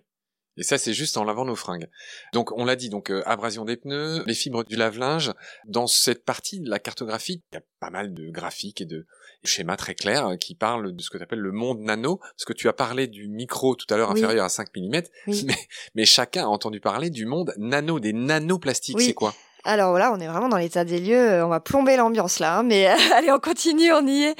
Et 0.56 0.62
ça, 0.62 0.78
c'est 0.78 0.94
juste 0.94 1.16
en 1.16 1.24
lavant 1.24 1.44
nos 1.44 1.56
fringues. 1.56 1.88
Donc, 2.32 2.52
on 2.52 2.64
l'a 2.64 2.76
dit, 2.76 2.88
donc 2.88 3.10
euh, 3.10 3.22
abrasion 3.26 3.64
des 3.64 3.76
pneus, 3.76 4.22
les 4.26 4.34
fibres 4.34 4.64
du 4.64 4.76
lave-linge. 4.76 5.32
Dans 5.66 5.88
cette 5.88 6.24
partie 6.24 6.60
de 6.60 6.70
la 6.70 6.78
cartographie, 6.78 7.42
il 7.52 7.56
y 7.56 7.58
a 7.58 7.62
pas 7.80 7.90
mal 7.90 8.14
de 8.14 8.30
graphiques 8.30 8.80
et 8.80 8.86
de 8.86 9.06
schémas 9.42 9.76
très 9.76 9.94
clairs 9.94 10.28
euh, 10.28 10.36
qui 10.36 10.54
parlent 10.54 10.94
de 10.94 11.02
ce 11.02 11.10
que 11.10 11.18
tu 11.18 11.24
appelles 11.24 11.40
le 11.40 11.50
monde 11.50 11.80
nano. 11.80 12.18
Parce 12.18 12.44
que 12.46 12.52
tu 12.52 12.68
as 12.68 12.72
parlé 12.72 13.08
du 13.08 13.28
micro 13.28 13.74
tout 13.74 13.92
à 13.92 13.96
l'heure 13.96 14.12
inférieur 14.12 14.44
à 14.44 14.48
5 14.48 14.68
mm, 14.76 15.02
mais, 15.44 15.56
mais, 15.94 16.04
chacun 16.04 16.44
a 16.44 16.48
entendu 16.48 16.80
parler 16.80 17.10
du 17.10 17.26
monde 17.26 17.52
nano, 17.56 17.98
des 17.98 18.12
nanoplastiques. 18.12 19.00
C'est 19.00 19.14
quoi? 19.14 19.34
Alors 19.64 19.90
voilà, 19.90 20.12
on 20.12 20.20
est 20.20 20.26
vraiment 20.26 20.48
dans 20.48 20.58
l'état 20.58 20.84
des 20.84 21.00
lieux. 21.00 21.32
Euh, 21.32 21.46
on 21.46 21.48
va 21.48 21.60
plomber 21.60 21.96
l'ambiance 21.96 22.38
là, 22.38 22.58
hein, 22.58 22.62
mais 22.62 22.86
allez, 23.14 23.32
on 23.32 23.38
continue, 23.38 23.92
on 23.92 24.06
y 24.06 24.24
est. 24.24 24.34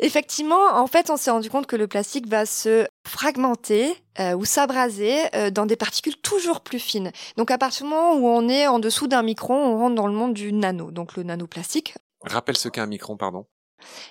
Effectivement, 0.00 0.74
en 0.74 0.86
fait, 0.86 1.10
on 1.10 1.16
s'est 1.16 1.30
rendu 1.30 1.50
compte 1.50 1.66
que 1.66 1.76
le 1.76 1.86
plastique 1.86 2.28
va 2.28 2.46
se 2.46 2.86
fragmenter 3.06 3.94
euh, 4.18 4.34
ou 4.34 4.44
s'abraser 4.44 5.18
euh, 5.34 5.50
dans 5.50 5.66
des 5.66 5.76
particules 5.76 6.16
toujours 6.16 6.62
plus 6.62 6.78
fines. 6.78 7.12
Donc 7.36 7.50
à 7.50 7.58
partir 7.58 7.84
du 7.84 7.90
moment 7.90 8.14
où 8.14 8.26
on 8.26 8.48
est 8.48 8.66
en 8.66 8.78
dessous 8.78 9.06
d'un 9.06 9.22
micron, 9.22 9.54
on 9.54 9.78
rentre 9.78 9.94
dans 9.94 10.06
le 10.06 10.14
monde 10.14 10.34
du 10.34 10.52
nano, 10.52 10.90
donc 10.90 11.16
le 11.16 11.22
nanoplastique. 11.22 11.94
Rappelle 12.22 12.56
ce 12.56 12.68
qu'est 12.68 12.80
un 12.80 12.86
micron, 12.86 13.16
pardon. 13.16 13.46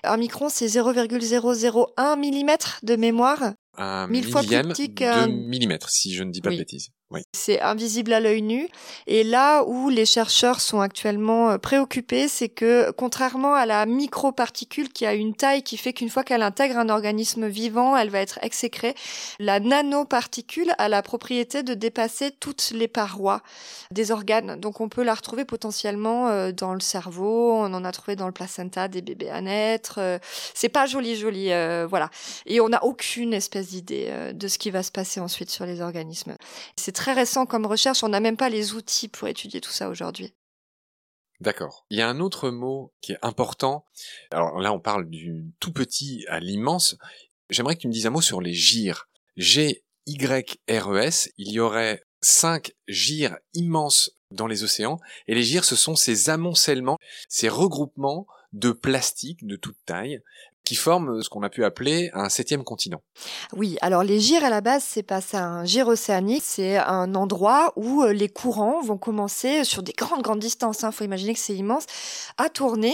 Un 0.04 0.18
micron, 0.18 0.50
c'est 0.50 0.68
0,001 0.68 2.16
mm 2.16 2.52
de 2.84 2.96
mémoire. 2.96 3.54
Un 3.82 4.08
mille 4.08 4.30
fois 4.30 4.42
plus 4.42 4.50
petit 4.50 4.90
de 4.90 5.28
millimètre, 5.28 5.90
si 5.90 6.14
je 6.14 6.24
ne 6.24 6.32
dis 6.32 6.42
pas 6.42 6.52
de 6.52 6.58
bêtises. 6.58 6.92
C'est 7.34 7.60
invisible 7.62 8.14
à 8.14 8.20
l'œil 8.20 8.44
nu. 8.44 8.70
Et 9.08 9.24
là 9.24 9.64
où 9.64 9.90
les 9.90 10.06
chercheurs 10.06 10.62
sont 10.62 10.80
actuellement 10.80 11.50
euh, 11.50 11.58
préoccupés, 11.58 12.28
c'est 12.28 12.50
que 12.50 12.92
contrairement 12.92 13.56
à 13.56 13.66
la 13.66 13.88
microparticule 13.88 14.90
qui 14.90 15.08
a 15.08 15.16
une 15.16 15.34
taille 15.34 15.64
qui 15.64 15.78
fait 15.78 15.94
qu'une 15.94 16.10
fois 16.10 16.24
qu'elle 16.24 16.44
intègre 16.44 16.78
un 16.78 16.90
organisme 16.90 17.48
vivant, 17.48 17.98
elle 17.98 18.12
va 18.12 18.20
être 18.20 18.38
exécrée, 18.44 18.94
la 19.40 19.60
nanoparticule 19.60 20.72
a 20.78 20.88
la 20.88 21.02
propriété 21.02 21.64
de 21.64 21.74
dépasser 21.74 22.32
toutes 22.32 22.72
les 22.76 22.88
parois 22.88 23.42
des 23.90 24.12
organes. 24.12 24.60
Donc 24.60 24.80
on 24.80 24.88
peut 24.88 25.04
la 25.04 25.16
retrouver 25.16 25.46
potentiellement 25.46 26.28
euh, 26.28 26.52
dans 26.52 26.76
le 26.76 26.80
cerveau, 26.80 27.54
on 27.54 27.74
en 27.74 27.86
a 27.86 27.92
trouvé 27.92 28.16
dans 28.16 28.28
le 28.28 28.34
placenta 28.34 28.88
des 28.88 29.02
bébés 29.02 29.32
à 29.32 29.42
naître. 29.42 29.96
Euh, 29.98 30.20
c'est 30.54 30.70
pas 30.70 30.86
joli 30.86 31.16
joli, 31.16 31.50
voilà. 31.90 32.12
Et 32.46 32.62
on 32.62 32.70
n'a 32.70 32.84
aucune 32.84 33.34
espèce 33.34 33.69
d'idée 33.70 34.34
de 34.34 34.48
ce 34.48 34.58
qui 34.58 34.72
va 34.72 34.84
se 34.84 34.92
passer 34.92 35.20
ensuite 35.20 35.50
sur 35.50 35.66
les 35.66 35.82
organismes. 35.82 36.36
C'est 36.76 36.92
très 36.92 37.14
récent 37.14 37.46
comme 37.46 37.66
recherche, 37.66 38.04
on 38.04 38.10
n'a 38.10 38.20
même 38.20 38.38
pas 38.38 38.50
les 38.50 38.74
outils 38.74 39.08
pour 39.08 39.28
étudier 39.28 39.62
tout 39.62 39.72
ça 39.72 39.90
aujourd'hui. 39.90 40.34
D'accord. 41.40 41.86
Il 41.90 41.98
y 41.98 42.02
a 42.02 42.10
un 42.10 42.20
autre 42.20 42.50
mot 42.50 42.94
qui 43.02 43.14
est 43.14 43.20
important. 43.22 43.86
Alors 44.32 44.60
là, 44.60 44.74
on 44.74 44.80
parle 44.80 45.10
du 45.10 45.46
tout 45.60 45.72
petit 45.72 46.26
à 46.28 46.40
l'immense. 46.40 46.98
J'aimerais 47.50 47.76
que 47.76 47.82
tu 47.82 47.88
me 47.88 47.94
dises 47.94 48.08
un 48.08 48.12
mot 48.12 48.22
sur 48.22 48.42
les 48.42 48.54
gyres. 48.54 49.08
G-Y-R-E-S. 49.38 51.32
Il 51.38 51.52
y 51.52 51.60
aurait 51.62 52.04
cinq 52.22 52.74
gyres 52.90 53.38
immenses 53.54 54.12
dans 54.32 54.48
les 54.48 54.64
océans. 54.64 55.00
Et 55.28 55.36
les 55.36 55.44
gyres, 55.44 55.64
ce 55.64 55.78
sont 55.78 55.96
ces 55.96 56.30
amoncellements, 56.30 56.98
ces 57.30 57.48
regroupements 57.48 58.28
de 58.52 58.72
plastique 58.72 59.46
de 59.46 59.56
toute 59.56 59.78
taille 59.86 60.22
qui 60.70 60.76
forment 60.76 61.24
ce 61.24 61.30
qu'on 61.30 61.42
a 61.42 61.50
pu 61.50 61.66
appeler 61.66 62.12
un 62.14 62.30
septième 62.30 62.64
continent. 62.64 63.02
Oui, 63.58 63.80
alors 63.82 64.04
les 64.04 64.20
gyres 64.20 64.44
à 64.44 64.52
la 64.52 64.62
base, 64.62 64.84
c'est 64.88 65.02
pas 65.02 65.20
ça. 65.20 65.44
Un 65.44 65.66
gyre 65.66 65.88
océanique, 65.88 66.44
c'est 66.46 66.78
un 66.78 67.16
endroit 67.16 67.74
où 67.76 68.04
euh, 68.04 68.14
les 68.14 68.30
courants 68.30 68.80
vont 68.84 69.00
commencer 69.00 69.64
sur 69.64 69.82
des 69.82 69.94
grandes, 69.94 70.22
grandes 70.22 70.38
distances. 70.38 70.82
Il 70.82 70.86
hein. 70.86 70.92
faut 70.92 71.04
imaginer 71.04 71.34
que 71.34 71.40
c'est 71.40 71.56
immense, 71.56 71.88
à 72.38 72.50
tourner. 72.50 72.94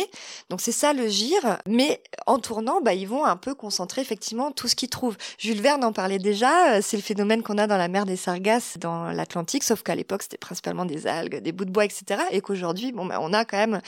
Donc 0.49 0.61
c'est 0.61 0.71
ça 0.71 0.93
le 0.93 1.09
gyre. 1.09 1.57
Mais 1.67 2.01
en 2.27 2.39
tournant, 2.39 2.79
bah, 2.79 2.93
ils 2.93 3.09
vont 3.09 3.25
un 3.25 3.35
peu 3.35 3.53
concentrer 3.53 4.01
effectivement 4.01 4.51
tout 4.51 4.69
ce 4.69 4.75
qu'ils 4.77 4.89
trouvent. 4.89 5.17
Jules 5.37 5.61
Verne 5.61 5.83
en 5.83 5.91
parlait 5.91 6.17
déjà. 6.17 6.75
Euh, 6.75 6.79
c'est 6.81 6.95
le 6.95 7.03
phénomène 7.03 7.43
qu'on 7.43 7.57
a 7.57 7.67
dans 7.67 7.75
la 7.75 7.89
mer 7.89 8.05
des 8.05 8.15
Sargasses, 8.15 8.77
dans 8.79 9.11
l'Atlantique, 9.11 9.65
sauf 9.65 9.83
qu'à 9.83 9.95
l'époque, 9.95 10.23
c'était 10.23 10.37
principalement 10.37 10.85
des 10.85 11.07
algues, 11.07 11.41
des 11.41 11.51
bouts 11.51 11.65
de 11.65 11.71
bois, 11.71 11.83
etc. 11.83 12.21
Et 12.31 12.39
qu'aujourd'hui, 12.39 12.93
bon, 12.93 13.05
bah, 13.05 13.17
on 13.19 13.33
a 13.33 13.43
quand 13.43 13.57
même 13.57 13.81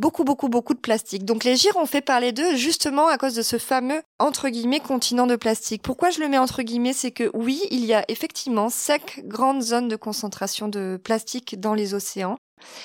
beaucoup, 0.00 0.24
beaucoup, 0.24 0.48
beaucoup 0.48 0.74
de 0.74 0.80
plastique. 0.80 1.24
Donc 1.24 1.44
les 1.44 1.54
gyres, 1.54 1.76
ont 1.76 1.86
fait 1.86 2.00
parler 2.00 2.32
d'eux 2.32 2.56
justement 2.56 3.06
à 3.06 3.19
cause 3.20 3.34
de 3.34 3.42
ce 3.42 3.58
fameux, 3.58 4.00
entre 4.18 4.48
guillemets, 4.48 4.80
continent 4.80 5.26
de 5.26 5.36
plastique. 5.36 5.82
Pourquoi 5.82 6.08
je 6.08 6.20
le 6.20 6.28
mets 6.28 6.38
entre 6.38 6.62
guillemets 6.62 6.94
C'est 6.94 7.10
que 7.10 7.30
oui, 7.34 7.60
il 7.70 7.84
y 7.84 7.92
a 7.92 8.02
effectivement 8.08 8.70
cinq 8.70 9.20
grandes 9.26 9.60
zones 9.60 9.88
de 9.88 9.96
concentration 9.96 10.68
de 10.68 10.98
plastique 11.04 11.60
dans 11.60 11.74
les 11.74 11.92
océans. 11.92 12.38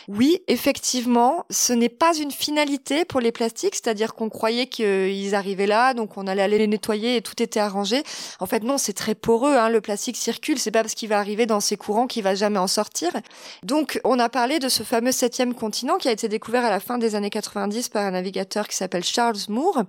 Oui, 0.08 0.42
effectivement, 0.48 1.46
ce 1.50 1.74
n'est 1.74 1.90
pas 1.90 2.16
une 2.16 2.32
finalité 2.32 3.06
pour 3.06 3.20
les 3.20 3.32
plastiques, 3.32 3.76
c'est-à-dire 3.76 4.14
qu'on 4.14 4.30
croyait 4.30 4.68
qu'ils 4.68 5.36
arrivaient 5.36 5.68
là, 5.68 5.94
donc 5.94 6.18
on 6.18 6.28
allait 6.28 6.42
aller 6.42 6.58
les 6.58 6.68
nettoyer 6.68 7.18
et 7.18 7.22
tout 7.22 7.42
était 7.42 7.60
arrangé. 7.60 8.04
En 8.40 8.46
fait, 8.46 8.64
non, 8.64 8.78
c'est 8.78 8.94
très 8.94 9.16
poreux. 9.16 9.56
Hein, 9.56 9.70
le 9.70 9.82
plastique 9.82 10.18
circule, 10.18 10.60
c'est 10.60 10.72
pas 10.72 10.82
parce 10.82 10.96
qu'il 10.96 11.10
va 11.10 11.20
arriver 11.20 11.46
dans 11.46 11.60
ces 11.60 11.78
courants 11.78 12.08
qu'il 12.08 12.24
va 12.24 12.36
jamais 12.36 12.60
en 12.60 12.68
sortir. 12.68 13.12
Donc, 13.64 14.00
on 14.04 14.20
a 14.20 14.30
parlé 14.30 14.60
de 14.60 14.70
ce 14.70 14.84
fameux 14.84 15.12
septième 15.12 15.54
continent 15.54 15.98
qui 15.98 16.08
a 16.08 16.12
été 16.12 16.28
découvert 16.28 16.66
à 16.66 16.70
la 16.70 16.80
fin 16.80 16.98
des 16.98 17.16
années 17.16 17.30
90 17.30 17.90
par 17.90 18.04
un 18.04 18.12
navigateur 18.12 18.68
qui 18.68 18.76
s'appelle 18.76 19.04
Charles 19.04 19.38
Moore 19.50 19.84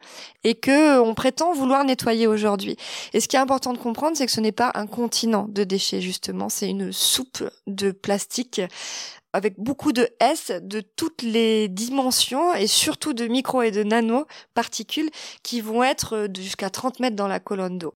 et 0.44 0.54
que 0.54 0.98
on 1.00 1.14
prétend 1.14 1.52
vouloir 1.52 1.84
nettoyer 1.84 2.26
aujourd'hui. 2.26 2.76
Et 3.12 3.20
ce 3.20 3.28
qui 3.28 3.36
est 3.36 3.40
important 3.40 3.72
de 3.72 3.78
comprendre, 3.78 4.16
c'est 4.16 4.26
que 4.26 4.32
ce 4.32 4.40
n'est 4.40 4.52
pas 4.52 4.70
un 4.74 4.86
continent 4.86 5.46
de 5.48 5.64
déchets 5.64 6.00
justement, 6.00 6.48
c'est 6.48 6.68
une 6.68 6.92
soupe 6.92 7.48
de 7.66 7.90
plastique 7.90 8.60
avec 9.36 9.58
beaucoup 9.58 9.92
de 9.92 10.08
S 10.18 10.50
de 10.62 10.80
toutes 10.80 11.20
les 11.20 11.68
dimensions 11.68 12.54
et 12.54 12.66
surtout 12.66 13.12
de 13.12 13.26
micro 13.26 13.60
et 13.60 13.70
de 13.70 13.82
nano 13.82 14.24
particules 14.54 15.10
qui 15.42 15.60
vont 15.60 15.84
être 15.84 16.26
jusqu'à 16.34 16.70
30 16.70 17.00
mètres 17.00 17.16
dans 17.16 17.28
la 17.28 17.38
colonne 17.38 17.76
d'eau. 17.76 17.92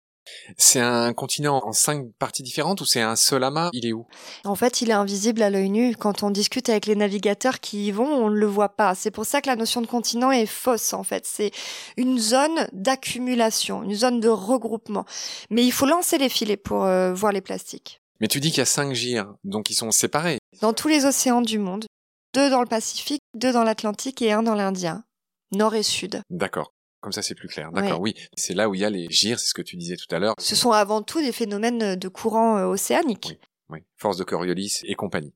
C'est 0.57 0.81
un 0.81 1.13
continent 1.15 1.63
en 1.65 1.73
cinq 1.73 2.07
parties 2.19 2.43
différentes 2.43 2.81
ou 2.81 2.85
c'est 2.85 3.01
un 3.01 3.15
seul 3.15 3.45
amas? 3.45 3.71
Il 3.73 3.87
est 3.87 3.93
où? 3.93 4.07
En 4.45 4.57
fait, 4.57 4.83
il 4.83 4.91
est 4.91 4.95
invisible 4.95 5.41
à 5.43 5.49
l'œil 5.49 5.71
nu. 5.71 5.97
Quand 5.97 6.25
on 6.25 6.31
discute 6.31 6.69
avec 6.69 6.87
les 6.87 6.97
navigateurs 6.97 7.61
qui 7.61 7.87
y 7.87 7.93
vont, 7.93 8.09
on 8.09 8.29
ne 8.29 8.37
le 8.37 8.47
voit 8.47 8.71
pas. 8.71 8.95
C'est 8.97 9.13
pour 9.13 9.25
ça 9.25 9.41
que 9.41 9.47
la 9.47 9.57
notion 9.57 9.81
de 9.81 9.87
continent 9.87 10.33
est 10.33 10.45
fausse, 10.45 10.93
en 10.93 11.05
fait. 11.05 11.25
C'est 11.25 11.53
une 11.97 12.19
zone 12.19 12.67
d'accumulation, 12.73 13.85
une 13.85 13.95
zone 13.95 14.21
de 14.21 14.29
regroupement. 14.29 15.07
Mais 15.51 15.65
il 15.65 15.73
faut 15.73 15.87
lancer 15.87 16.19
les 16.19 16.29
filets 16.29 16.57
pour 16.57 16.85
euh, 16.85 17.15
voir 17.15 17.33
les 17.33 17.41
plastiques. 17.41 18.03
Mais 18.21 18.29
tu 18.29 18.41
dis 18.41 18.51
qu'il 18.51 18.59
y 18.59 18.63
a 18.63 18.67
cinq 18.67 18.93
gyres, 18.95 19.33
donc 19.45 19.71
ils 19.71 19.75
sont 19.75 19.93
séparés. 19.93 20.38
Dans 20.61 20.73
tous 20.73 20.89
les 20.89 21.05
océans 21.05 21.43
du 21.43 21.59
monde. 21.59 21.87
Deux 22.35 22.51
dans 22.51 22.61
le 22.61 22.67
Pacifique, 22.67 23.23
deux 23.35 23.53
dans 23.53 23.65
l'Atlantique 23.65 24.23
et 24.23 24.33
un 24.33 24.43
dans 24.43 24.55
l'Indien. 24.55 25.05
Nord 25.53 25.75
et 25.75 25.83
sud. 25.83 26.21
D'accord. 26.31 26.75
Comme 27.01 27.13
ça, 27.13 27.23
c'est 27.23 27.35
plus 27.35 27.49
clair. 27.49 27.71
D'accord, 27.73 28.01
oui. 28.01 28.15
C'est 28.37 28.55
là 28.55 28.69
où 28.69 28.75
il 28.75 28.81
y 28.81 28.85
a 28.85 28.91
les 28.91 29.07
gyres, 29.09 29.39
c'est 29.39 29.49
ce 29.49 29.55
que 29.55 29.63
tu 29.63 29.77
disais 29.77 29.97
tout 29.97 30.13
à 30.15 30.19
l'heure. 30.19 30.35
Ce 30.39 30.57
sont 30.57 30.73
avant 30.73 31.03
tout 31.03 31.21
des 31.21 31.33
phénomènes 31.33 31.95
de 31.95 32.09
courant 32.09 32.59
euh, 32.59 32.67
océanique. 32.67 33.29
Oui, 33.31 33.39
oui. 33.71 33.79
Force 33.97 34.17
de 34.17 34.25
Coriolis 34.25 34.81
et 34.83 34.95
compagnie. 34.95 35.33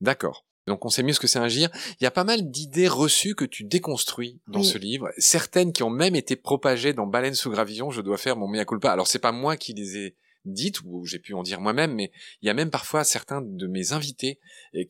D'accord. 0.00 0.46
Donc 0.66 0.84
on 0.84 0.88
sait 0.88 1.02
mieux 1.02 1.12
ce 1.12 1.20
que 1.20 1.26
c'est 1.26 1.38
un 1.38 1.48
gyre. 1.48 1.70
Il 2.00 2.04
y 2.04 2.06
a 2.06 2.10
pas 2.10 2.24
mal 2.24 2.50
d'idées 2.50 2.88
reçues 2.88 3.34
que 3.34 3.44
tu 3.44 3.64
déconstruis 3.64 4.40
dans 4.46 4.62
ce 4.62 4.78
livre, 4.78 5.10
certaines 5.18 5.72
qui 5.72 5.82
ont 5.82 5.90
même 5.90 6.14
été 6.14 6.36
propagées 6.36 6.92
dans 6.92 7.06
Baleine 7.06 7.34
sous 7.34 7.50
gravillon, 7.50 7.90
je 7.90 8.00
dois 8.00 8.16
faire 8.16 8.36
mon 8.36 8.46
mea 8.46 8.64
culpa. 8.64 8.92
Alors 8.92 9.08
c'est 9.08 9.18
pas 9.18 9.32
moi 9.32 9.56
qui 9.56 9.74
les 9.74 9.96
ai 9.96 10.16
dites 10.44 10.82
ou 10.82 11.04
j'ai 11.06 11.18
pu 11.18 11.34
en 11.34 11.42
dire 11.42 11.60
moi-même, 11.60 11.94
mais 11.94 12.10
il 12.40 12.46
y 12.46 12.50
a 12.50 12.54
même 12.54 12.70
parfois 12.70 13.04
certains 13.04 13.42
de 13.42 13.66
mes 13.66 13.92
invités 13.92 14.40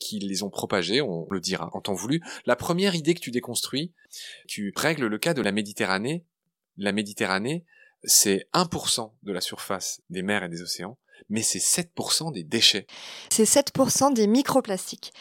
qui 0.01 0.19
les 0.19 0.43
ont 0.43 0.51
propagés, 0.51 1.01
on 1.01 1.27
le 1.31 1.41
dira 1.41 1.71
en 1.73 1.81
temps 1.81 1.95
voulu. 1.95 2.23
La 2.47 2.57
première 2.57 2.95
idée 2.95 3.15
que 3.15 3.21
tu 3.21 3.31
déconstruis, 3.31 3.93
tu 4.47 4.73
règles 4.77 5.07
le 5.07 5.19
cas 5.19 5.35
de 5.35 5.43
la 5.43 5.53
Méditerranée. 5.53 6.25
La 6.79 6.93
Méditerranée, 6.93 7.65
c'est 8.05 8.49
1% 8.55 9.13
de 9.23 9.33
la 9.33 9.41
surface 9.41 10.01
des 10.11 10.23
mers 10.23 10.43
et 10.43 10.49
des 10.49 10.63
océans, 10.63 10.99
mais 11.29 11.43
c'est 11.43 11.59
7% 11.59 12.33
des 12.33 12.43
déchets. 12.43 12.87
C'est 13.31 13.45
7% 13.45 14.13
des 14.15 14.27
microplastiques. 14.27 15.13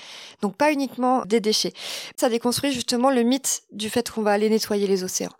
Donc 0.41 0.55
pas 0.55 0.71
uniquement 0.71 1.25
des 1.25 1.39
déchets. 1.39 1.73
Ça 2.15 2.29
déconstruit 2.29 2.71
justement 2.71 3.11
le 3.11 3.23
mythe 3.23 3.63
du 3.71 3.89
fait 3.89 4.09
qu'on 4.09 4.21
va 4.21 4.31
aller 4.31 4.49
nettoyer 4.49 4.87
les 4.87 5.03
océans 5.03 5.35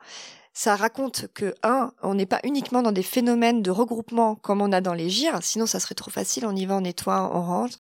ça 0.53 0.75
raconte 0.75 1.27
que, 1.34 1.55
un, 1.63 1.93
on 2.01 2.13
n'est 2.13 2.25
pas 2.25 2.39
uniquement 2.43 2.81
dans 2.81 2.91
des 2.91 3.03
phénomènes 3.03 3.62
de 3.62 3.72
regroupement 3.72 4.36
comme 4.36 4.62
on 4.62 4.72
a 4.72 4.81
dans 4.81 4.93
les 4.93 5.10
gyres, 5.10 5.39
sinon 5.41 5.65
ça 5.65 5.79
serait 5.79 5.96
trop 5.96 6.12
facile, 6.12 6.46
on 6.46 6.55
y 6.55 6.65
va, 6.65 6.75
on 6.75 6.81
nettoie, 6.81 7.31
on 7.34 7.41
range. 7.41 7.77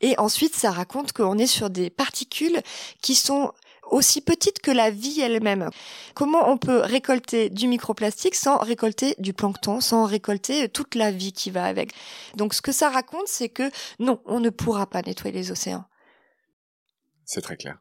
Et 0.00 0.18
ensuite, 0.18 0.56
ça 0.56 0.70
raconte 0.70 1.12
qu'on 1.12 1.38
est 1.38 1.46
sur 1.46 1.70
des 1.70 1.90
particules 1.90 2.60
qui 3.00 3.14
sont 3.14 3.52
aussi 3.90 4.20
petites 4.22 4.60
que 4.60 4.70
la 4.70 4.90
vie 4.90 5.20
elle-même. 5.20 5.68
Comment 6.14 6.48
on 6.48 6.56
peut 6.56 6.80
récolter 6.80 7.50
du 7.50 7.68
microplastique 7.68 8.34
sans 8.34 8.56
récolter 8.56 9.14
du 9.18 9.34
plancton, 9.34 9.80
sans 9.80 10.06
récolter 10.06 10.68
toute 10.68 10.94
la 10.94 11.10
vie 11.10 11.32
qui 11.32 11.50
va 11.50 11.64
avec? 11.64 11.92
Donc 12.36 12.54
ce 12.54 12.62
que 12.62 12.72
ça 12.72 12.88
raconte, 12.88 13.26
c'est 13.28 13.50
que 13.50 13.70
non, 13.98 14.20
on 14.24 14.40
ne 14.40 14.50
pourra 14.50 14.86
pas 14.86 15.02
nettoyer 15.02 15.36
les 15.36 15.50
océans. 15.50 15.84
C'est 17.24 17.42
très 17.42 17.56
clair. 17.56 17.78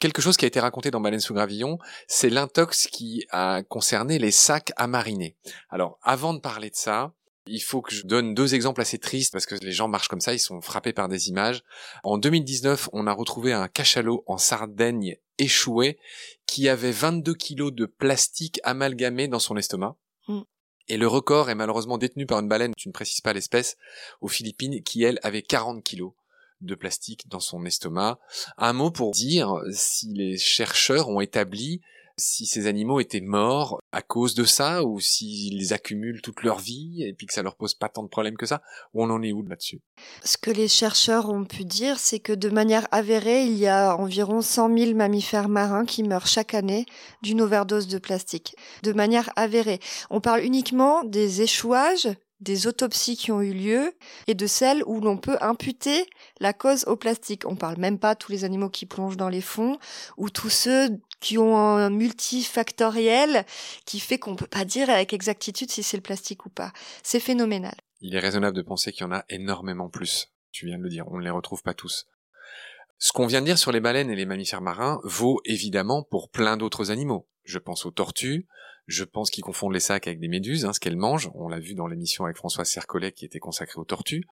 Quelque 0.00 0.22
chose 0.22 0.36
qui 0.36 0.44
a 0.44 0.48
été 0.48 0.60
raconté 0.60 0.90
dans 0.90 1.00
Baleine 1.00 1.20
sous 1.20 1.34
gravillon, 1.34 1.78
c'est 2.06 2.30
l'intox 2.30 2.86
qui 2.86 3.26
a 3.30 3.62
concerné 3.62 4.18
les 4.18 4.30
sacs 4.30 4.72
à 4.76 4.86
mariner. 4.86 5.36
Alors, 5.68 5.98
avant 6.02 6.34
de 6.34 6.40
parler 6.40 6.70
de 6.70 6.76
ça, 6.76 7.12
il 7.46 7.60
faut 7.60 7.82
que 7.82 7.94
je 7.94 8.06
donne 8.06 8.34
deux 8.34 8.54
exemples 8.54 8.80
assez 8.80 8.98
tristes 8.98 9.32
parce 9.32 9.46
que 9.46 9.54
les 9.56 9.72
gens 9.72 9.88
marchent 9.88 10.08
comme 10.08 10.20
ça, 10.20 10.34
ils 10.34 10.38
sont 10.38 10.60
frappés 10.60 10.92
par 10.92 11.08
des 11.08 11.28
images. 11.28 11.62
En 12.04 12.18
2019, 12.18 12.90
on 12.92 13.06
a 13.06 13.12
retrouvé 13.12 13.52
un 13.52 13.68
cachalot 13.68 14.22
en 14.26 14.38
Sardaigne 14.38 15.16
échoué 15.38 15.98
qui 16.46 16.68
avait 16.68 16.92
22 16.92 17.34
kilos 17.34 17.72
de 17.72 17.86
plastique 17.86 18.60
amalgamé 18.62 19.26
dans 19.26 19.38
son 19.38 19.56
estomac. 19.56 19.96
Mm. 20.28 20.40
Et 20.88 20.96
le 20.96 21.06
record 21.06 21.50
est 21.50 21.54
malheureusement 21.54 21.98
détenu 21.98 22.26
par 22.26 22.40
une 22.40 22.48
baleine, 22.48 22.74
tu 22.76 22.88
ne 22.88 22.92
précises 22.92 23.20
pas 23.20 23.32
l'espèce, 23.32 23.76
aux 24.20 24.28
Philippines, 24.28 24.82
qui 24.82 25.02
elle 25.04 25.20
avait 25.22 25.42
40 25.42 25.82
kilos 25.82 26.12
de 26.60 26.74
plastique 26.74 27.28
dans 27.28 27.40
son 27.40 27.64
estomac. 27.64 28.18
Un 28.56 28.72
mot 28.72 28.90
pour 28.90 29.12
dire 29.12 29.54
si 29.72 30.12
les 30.12 30.38
chercheurs 30.38 31.08
ont 31.08 31.20
établi 31.20 31.80
si 32.20 32.46
ces 32.46 32.66
animaux 32.66 33.00
étaient 33.00 33.20
morts 33.20 33.80
à 33.92 34.02
cause 34.02 34.34
de 34.34 34.44
ça 34.44 34.84
ou 34.84 35.00
s'ils 35.00 35.72
accumulent 35.72 36.22
toute 36.22 36.42
leur 36.42 36.58
vie 36.58 37.02
et 37.02 37.12
puis 37.12 37.26
que 37.26 37.32
ça 37.32 37.42
leur 37.42 37.56
pose 37.56 37.74
pas 37.74 37.88
tant 37.88 38.02
de 38.02 38.08
problèmes 38.08 38.36
que 38.36 38.46
ça 38.46 38.62
on 38.94 39.10
en 39.10 39.22
est 39.22 39.32
où 39.32 39.42
là-dessus? 39.42 39.80
Ce 40.22 40.36
que 40.36 40.50
les 40.50 40.68
chercheurs 40.68 41.30
ont 41.30 41.44
pu 41.44 41.64
dire, 41.64 41.98
c'est 41.98 42.20
que 42.20 42.32
de 42.32 42.50
manière 42.50 42.86
avérée, 42.92 43.44
il 43.44 43.56
y 43.56 43.66
a 43.66 43.96
environ 43.96 44.42
100 44.42 44.76
000 44.76 44.94
mammifères 44.94 45.48
marins 45.48 45.86
qui 45.86 46.02
meurent 46.02 46.26
chaque 46.26 46.54
année 46.54 46.86
d'une 47.22 47.40
overdose 47.40 47.88
de 47.88 47.98
plastique. 47.98 48.54
De 48.82 48.92
manière 48.92 49.30
avérée. 49.36 49.80
On 50.10 50.20
parle 50.20 50.44
uniquement 50.44 51.04
des 51.04 51.42
échouages 51.42 52.08
des 52.40 52.66
autopsies 52.66 53.16
qui 53.16 53.32
ont 53.32 53.42
eu 53.42 53.52
lieu 53.52 53.92
et 54.26 54.34
de 54.34 54.46
celles 54.46 54.82
où 54.86 55.00
l'on 55.00 55.16
peut 55.16 55.36
imputer 55.40 56.06
la 56.40 56.52
cause 56.52 56.84
au 56.86 56.96
plastique. 56.96 57.46
On 57.46 57.56
parle 57.56 57.78
même 57.78 57.98
pas 57.98 58.14
tous 58.14 58.32
les 58.32 58.44
animaux 58.44 58.70
qui 58.70 58.86
plongent 58.86 59.16
dans 59.16 59.28
les 59.28 59.40
fonds 59.40 59.78
ou 60.16 60.30
tous 60.30 60.50
ceux 60.50 61.00
qui 61.20 61.38
ont 61.38 61.56
un 61.56 61.90
multifactoriel 61.90 63.44
qui 63.84 64.00
fait 64.00 64.18
qu'on 64.18 64.36
peut 64.36 64.46
pas 64.46 64.64
dire 64.64 64.88
avec 64.88 65.12
exactitude 65.12 65.70
si 65.70 65.82
c'est 65.82 65.96
le 65.98 66.02
plastique 66.02 66.46
ou 66.46 66.50
pas. 66.50 66.72
C'est 67.02 67.20
phénoménal. 67.20 67.74
Il 68.00 68.14
est 68.14 68.20
raisonnable 68.20 68.56
de 68.56 68.62
penser 68.62 68.92
qu'il 68.92 69.02
y 69.02 69.08
en 69.08 69.12
a 69.12 69.24
énormément 69.28 69.90
plus. 69.90 70.28
Tu 70.52 70.66
viens 70.66 70.78
de 70.78 70.82
le 70.82 70.88
dire, 70.88 71.04
on 71.08 71.18
ne 71.18 71.24
les 71.24 71.30
retrouve 71.30 71.62
pas 71.62 71.74
tous. 71.74 72.06
Ce 73.02 73.12
qu'on 73.12 73.26
vient 73.26 73.40
de 73.40 73.46
dire 73.46 73.56
sur 73.56 73.72
les 73.72 73.80
baleines 73.80 74.10
et 74.10 74.14
les 74.14 74.26
mammifères 74.26 74.60
marins 74.60 75.00
vaut 75.04 75.40
évidemment 75.46 76.02
pour 76.02 76.28
plein 76.28 76.58
d'autres 76.58 76.90
animaux. 76.90 77.26
Je 77.44 77.58
pense 77.58 77.86
aux 77.86 77.90
tortues, 77.90 78.46
je 78.88 79.04
pense 79.04 79.30
qu'ils 79.30 79.42
confondent 79.42 79.72
les 79.72 79.80
sacs 79.80 80.06
avec 80.06 80.20
des 80.20 80.28
méduses, 80.28 80.66
hein, 80.66 80.74
ce 80.74 80.80
qu'elles 80.80 80.98
mangent. 80.98 81.30
On 81.34 81.48
l'a 81.48 81.60
vu 81.60 81.74
dans 81.74 81.86
l'émission 81.86 82.26
avec 82.26 82.36
François 82.36 82.66
Sercollet 82.66 83.12
qui 83.12 83.24
était 83.24 83.38
consacrée 83.38 83.80
aux 83.80 83.86
tortues. 83.86 84.24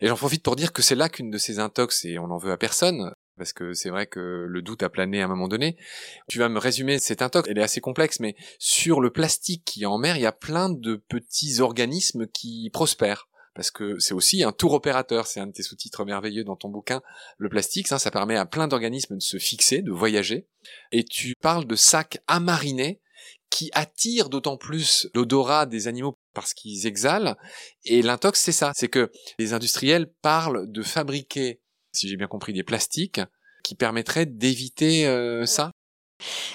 Et 0.00 0.06
j'en 0.06 0.14
profite 0.14 0.44
pour 0.44 0.54
dire 0.54 0.72
que 0.72 0.80
c'est 0.80 0.94
là 0.94 1.08
qu'une 1.08 1.28
de 1.28 1.38
ces 1.38 1.58
intox, 1.58 2.04
et 2.04 2.20
on 2.20 2.28
n'en 2.28 2.38
veut 2.38 2.52
à 2.52 2.56
personne, 2.56 3.12
parce 3.36 3.52
que 3.52 3.72
c'est 3.72 3.90
vrai 3.90 4.06
que 4.06 4.46
le 4.48 4.62
doute 4.62 4.84
a 4.84 4.90
plané 4.90 5.20
à 5.20 5.24
un 5.24 5.28
moment 5.28 5.48
donné. 5.48 5.76
Tu 6.28 6.38
vas 6.38 6.48
me 6.48 6.60
résumer 6.60 7.00
cette 7.00 7.20
intox, 7.20 7.48
elle 7.48 7.58
est 7.58 7.62
assez 7.62 7.80
complexe, 7.80 8.20
mais 8.20 8.36
sur 8.60 9.00
le 9.00 9.10
plastique 9.10 9.64
qui 9.64 9.82
est 9.82 9.86
en 9.86 9.98
mer, 9.98 10.16
il 10.16 10.22
y 10.22 10.26
a 10.26 10.30
plein 10.30 10.70
de 10.70 11.02
petits 11.08 11.60
organismes 11.60 12.28
qui 12.28 12.70
prospèrent 12.72 13.28
parce 13.58 13.72
que 13.72 13.98
c'est 13.98 14.14
aussi 14.14 14.44
un 14.44 14.52
tour 14.52 14.72
opérateur, 14.72 15.26
c'est 15.26 15.40
un 15.40 15.48
de 15.48 15.52
tes 15.52 15.64
sous-titres 15.64 16.04
merveilleux 16.04 16.44
dans 16.44 16.54
ton 16.54 16.68
bouquin, 16.68 17.02
le 17.38 17.48
plastique, 17.48 17.88
ça, 17.88 17.98
ça 17.98 18.12
permet 18.12 18.36
à 18.36 18.46
plein 18.46 18.68
d'organismes 18.68 19.16
de 19.16 19.20
se 19.20 19.36
fixer, 19.36 19.82
de 19.82 19.90
voyager, 19.90 20.46
et 20.92 21.02
tu 21.02 21.34
parles 21.42 21.66
de 21.66 21.74
sacs 21.74 22.22
amarinés 22.28 23.00
qui 23.50 23.70
attirent 23.72 24.28
d'autant 24.28 24.56
plus 24.56 25.08
l'odorat 25.12 25.66
des 25.66 25.88
animaux 25.88 26.14
parce 26.34 26.54
qu'ils 26.54 26.86
exhalent, 26.86 27.34
et 27.84 28.00
l'intox 28.00 28.40
c'est 28.40 28.52
ça, 28.52 28.70
c'est 28.76 28.86
que 28.86 29.10
les 29.40 29.54
industriels 29.54 30.12
parlent 30.22 30.70
de 30.70 30.82
fabriquer, 30.84 31.60
si 31.92 32.08
j'ai 32.08 32.16
bien 32.16 32.28
compris, 32.28 32.52
des 32.52 32.62
plastiques 32.62 33.20
qui 33.64 33.74
permettraient 33.74 34.26
d'éviter 34.26 35.08
euh, 35.08 35.46
ça 35.46 35.72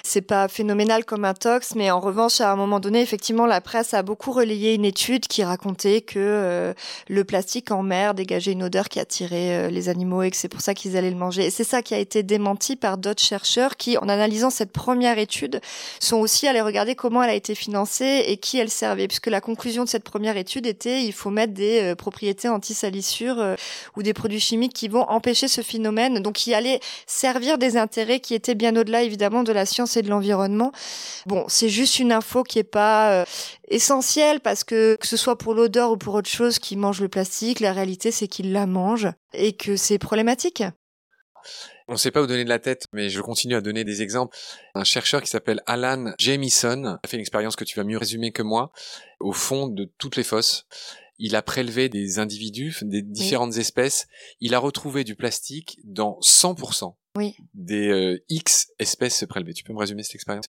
C'est 0.02 0.20
pas 0.20 0.48
phénoménal 0.48 1.04
comme 1.04 1.24
un 1.24 1.32
tox, 1.32 1.74
mais 1.74 1.90
en 1.90 1.98
revanche, 1.98 2.40
à 2.40 2.52
un 2.52 2.56
moment 2.56 2.80
donné, 2.80 3.00
effectivement, 3.00 3.46
la 3.46 3.60
presse 3.60 3.94
a 3.94 4.02
beaucoup 4.02 4.32
relayé 4.32 4.74
une 4.74 4.84
étude 4.84 5.26
qui 5.26 5.42
racontait 5.42 6.02
que 6.02 6.18
euh, 6.18 6.74
le 7.08 7.24
plastique 7.24 7.70
en 7.70 7.82
mer 7.82 8.14
dégageait 8.14 8.52
une 8.52 8.62
odeur 8.62 8.88
qui 8.88 9.00
attirait 9.00 9.66
euh, 9.66 9.70
les 9.70 9.88
animaux 9.88 10.22
et 10.22 10.30
que 10.30 10.36
c'est 10.36 10.48
pour 10.48 10.60
ça 10.60 10.74
qu'ils 10.74 10.96
allaient 10.96 11.10
le 11.10 11.16
manger. 11.16 11.46
Et 11.46 11.50
c'est 11.50 11.64
ça 11.64 11.80
qui 11.80 11.94
a 11.94 11.98
été 11.98 12.22
démenti 12.22 12.76
par 12.76 12.98
d'autres 12.98 13.22
chercheurs 13.22 13.76
qui, 13.76 13.96
en 13.96 14.08
analysant 14.08 14.50
cette 14.50 14.72
première 14.72 15.18
étude, 15.18 15.60
sont 16.00 16.18
aussi 16.18 16.46
allés 16.46 16.60
regarder 16.60 16.94
comment 16.94 17.22
elle 17.22 17.30
a 17.30 17.34
été 17.34 17.54
financée 17.54 18.24
et 18.26 18.36
qui 18.36 18.58
elle 18.58 18.70
servait, 18.70 19.08
puisque 19.08 19.28
la 19.28 19.40
conclusion 19.40 19.84
de 19.84 19.88
cette 19.88 20.04
première 20.04 20.36
étude 20.36 20.66
était 20.66 21.02
il 21.02 21.12
faut 21.12 21.30
mettre 21.30 21.54
des 21.54 21.80
euh, 21.82 21.94
propriétés 21.94 22.48
anti-salissure 22.48 23.56
ou 23.96 24.02
des 24.02 24.12
produits 24.12 24.40
chimiques 24.40 24.74
qui 24.74 24.88
vont 24.88 25.08
empêcher 25.08 25.48
ce 25.48 25.62
phénomène, 25.62 26.20
donc 26.20 26.34
qui 26.34 26.52
allaient 26.52 26.80
servir 27.06 27.56
des 27.56 27.78
intérêts 27.78 28.20
qui 28.20 28.34
étaient 28.34 28.54
bien 28.54 28.76
au-delà 28.76 29.02
évidemment 29.02 29.42
de 29.42 29.53
la 29.54 29.66
science 29.66 29.96
et 29.96 30.02
de 30.02 30.08
l'environnement. 30.08 30.72
Bon, 31.26 31.44
c'est 31.48 31.68
juste 31.68 31.98
une 31.98 32.12
info 32.12 32.42
qui 32.42 32.58
est 32.58 32.64
pas 32.64 33.12
euh, 33.12 33.24
essentielle 33.68 34.40
parce 34.40 34.64
que 34.64 34.96
que 34.96 35.06
ce 35.06 35.16
soit 35.16 35.38
pour 35.38 35.54
l'odeur 35.54 35.92
ou 35.92 35.96
pour 35.96 36.14
autre 36.14 36.30
chose 36.30 36.58
qui 36.58 36.76
mange 36.76 37.00
le 37.00 37.08
plastique, 37.08 37.60
la 37.60 37.72
réalité 37.72 38.10
c'est 38.10 38.28
qu'il 38.28 38.52
la 38.52 38.66
mange 38.66 39.08
et 39.32 39.54
que 39.54 39.76
c'est 39.76 39.98
problématique. 39.98 40.62
On 41.86 41.92
ne 41.92 41.98
sait 41.98 42.10
pas 42.10 42.22
où 42.22 42.26
donner 42.26 42.44
de 42.44 42.48
la 42.48 42.58
tête, 42.58 42.86
mais 42.92 43.10
je 43.10 43.20
continue 43.20 43.56
à 43.56 43.60
donner 43.60 43.84
des 43.84 44.00
exemples. 44.00 44.34
Un 44.74 44.84
chercheur 44.84 45.20
qui 45.20 45.28
s'appelle 45.28 45.62
Alan 45.66 46.14
Jamieson 46.18 46.98
a 47.02 47.06
fait 47.06 47.16
une 47.16 47.20
expérience 47.20 47.56
que 47.56 47.64
tu 47.64 47.78
vas 47.78 47.84
mieux 47.84 47.98
résumer 47.98 48.32
que 48.32 48.42
moi, 48.42 48.72
au 49.20 49.32
fond 49.32 49.68
de 49.68 49.92
toutes 49.98 50.16
les 50.16 50.24
fosses. 50.24 50.66
Il 51.18 51.36
a 51.36 51.42
prélevé 51.42 51.88
des 51.88 52.18
individus, 52.18 52.78
des 52.82 53.02
différentes 53.02 53.56
espèces. 53.58 54.06
Il 54.40 54.54
a 54.54 54.58
retrouvé 54.58 55.04
du 55.04 55.14
plastique 55.14 55.78
dans 55.84 56.18
100% 56.22 56.94
oui. 57.16 57.36
des 57.54 57.88
euh, 57.88 58.24
X 58.28 58.72
espèces 58.78 59.24
prélevées. 59.28 59.54
Tu 59.54 59.64
peux 59.64 59.72
me 59.72 59.78
résumer 59.78 60.02
cette 60.02 60.16
expérience? 60.16 60.46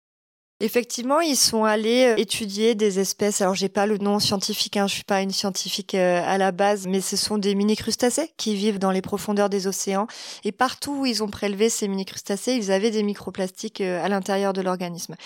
Effectivement, 0.60 1.20
ils 1.20 1.36
sont 1.36 1.64
allés 1.64 2.06
euh, 2.06 2.16
étudier 2.16 2.74
des 2.74 2.98
espèces. 2.98 3.42
Alors, 3.42 3.54
j'ai 3.54 3.68
pas 3.68 3.84
le 3.84 3.98
nom 3.98 4.18
scientifique, 4.18 4.78
hein, 4.78 4.86
je 4.86 4.94
suis 4.94 5.04
pas 5.04 5.20
une 5.20 5.30
scientifique 5.30 5.94
euh, 5.94 6.22
à 6.24 6.38
la 6.38 6.50
base, 6.50 6.86
mais 6.86 7.02
ce 7.02 7.14
sont 7.14 7.36
des 7.36 7.54
mini-crustacés 7.54 8.32
qui 8.38 8.54
vivent 8.54 8.78
dans 8.78 8.90
les 8.90 9.02
profondeurs 9.02 9.50
des 9.50 9.66
océans. 9.66 10.06
Et 10.44 10.52
partout 10.52 11.00
où 11.00 11.04
ils 11.04 11.22
ont 11.22 11.28
prélevé 11.28 11.68
ces 11.68 11.88
mini-crustacés, 11.88 12.54
ils 12.54 12.72
avaient 12.72 12.90
des 12.90 13.02
microplastiques 13.02 13.82
euh, 13.82 14.02
à 14.02 14.08
l'intérieur 14.08 14.54
de 14.54 14.62
l'organisme. 14.62 15.16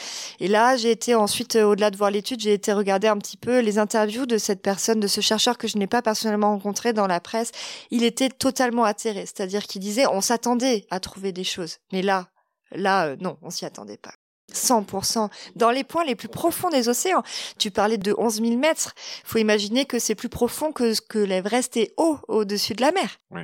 Et 0.41 0.49
là, 0.49 0.77
j'ai 0.77 0.91
été 0.91 1.15
ensuite, 1.15 1.55
au-delà 1.55 1.93
de 1.93 1.97
voir 1.97 2.11
l'étude, 2.11 2.41
j'ai 2.41 2.53
été 2.53 2.73
regarder 2.73 3.07
un 3.07 3.19
petit 3.19 3.37
peu 3.37 3.61
les 3.61 3.79
interviews 3.79 4.27
de 4.27 4.37
cette 4.37 4.63
personne, 4.63 4.99
de 4.99 5.07
ce 5.07 5.21
chercheur 5.21 5.59
que 5.59 5.69
je 5.69 5.79
n'ai 5.79 5.87
pas 5.87 6.03
personnellement 6.03 6.51
rencontré 6.51 6.93
dans 6.93 7.07
la 7.07 7.21
presse. 7.21 7.53
Il 7.93 8.03
était 8.03 8.31
totalement 8.31 8.83
atterré, 8.83 9.27
c'est-à-dire 9.27 9.63
qu'il 9.63 9.81
disait, 9.81 10.09
on 10.09 10.23
s'attendait 10.23 10.87
à 10.91 10.99
trouver 10.99 11.31
des 11.31 11.45
choses, 11.45 11.77
mais 11.93 12.03
là, 12.03 12.27
là, 12.73 13.15
non, 13.21 13.39
on 13.43 13.51
s'y 13.51 13.65
attendait 13.65 13.97
pas. 13.97 14.11
100%. 14.55 15.31
Dans 15.57 15.71
les 15.71 15.85
points 15.85 16.05
les 16.05 16.17
plus 16.17 16.29
profonds 16.29 16.71
des 16.71 16.89
océans. 16.89 17.23
Tu 17.59 17.71
parlais 17.71 17.99
de 17.99 18.15
11 18.17 18.43
000 18.43 18.57
mètres. 18.57 18.95
faut 19.25 19.39
imaginer 19.39 19.85
que 19.85 19.99
c'est 19.99 20.15
plus 20.15 20.29
profond 20.29 20.73
que 20.73 20.95
ce 20.95 21.01
que 21.01 21.19
l'Everest 21.19 21.77
est 21.77 21.95
haut 21.97 22.19
au-dessus 22.29 22.75
de 22.75 22.81
la 22.81 22.93
mer. 22.93 23.19
Oui. 23.31 23.43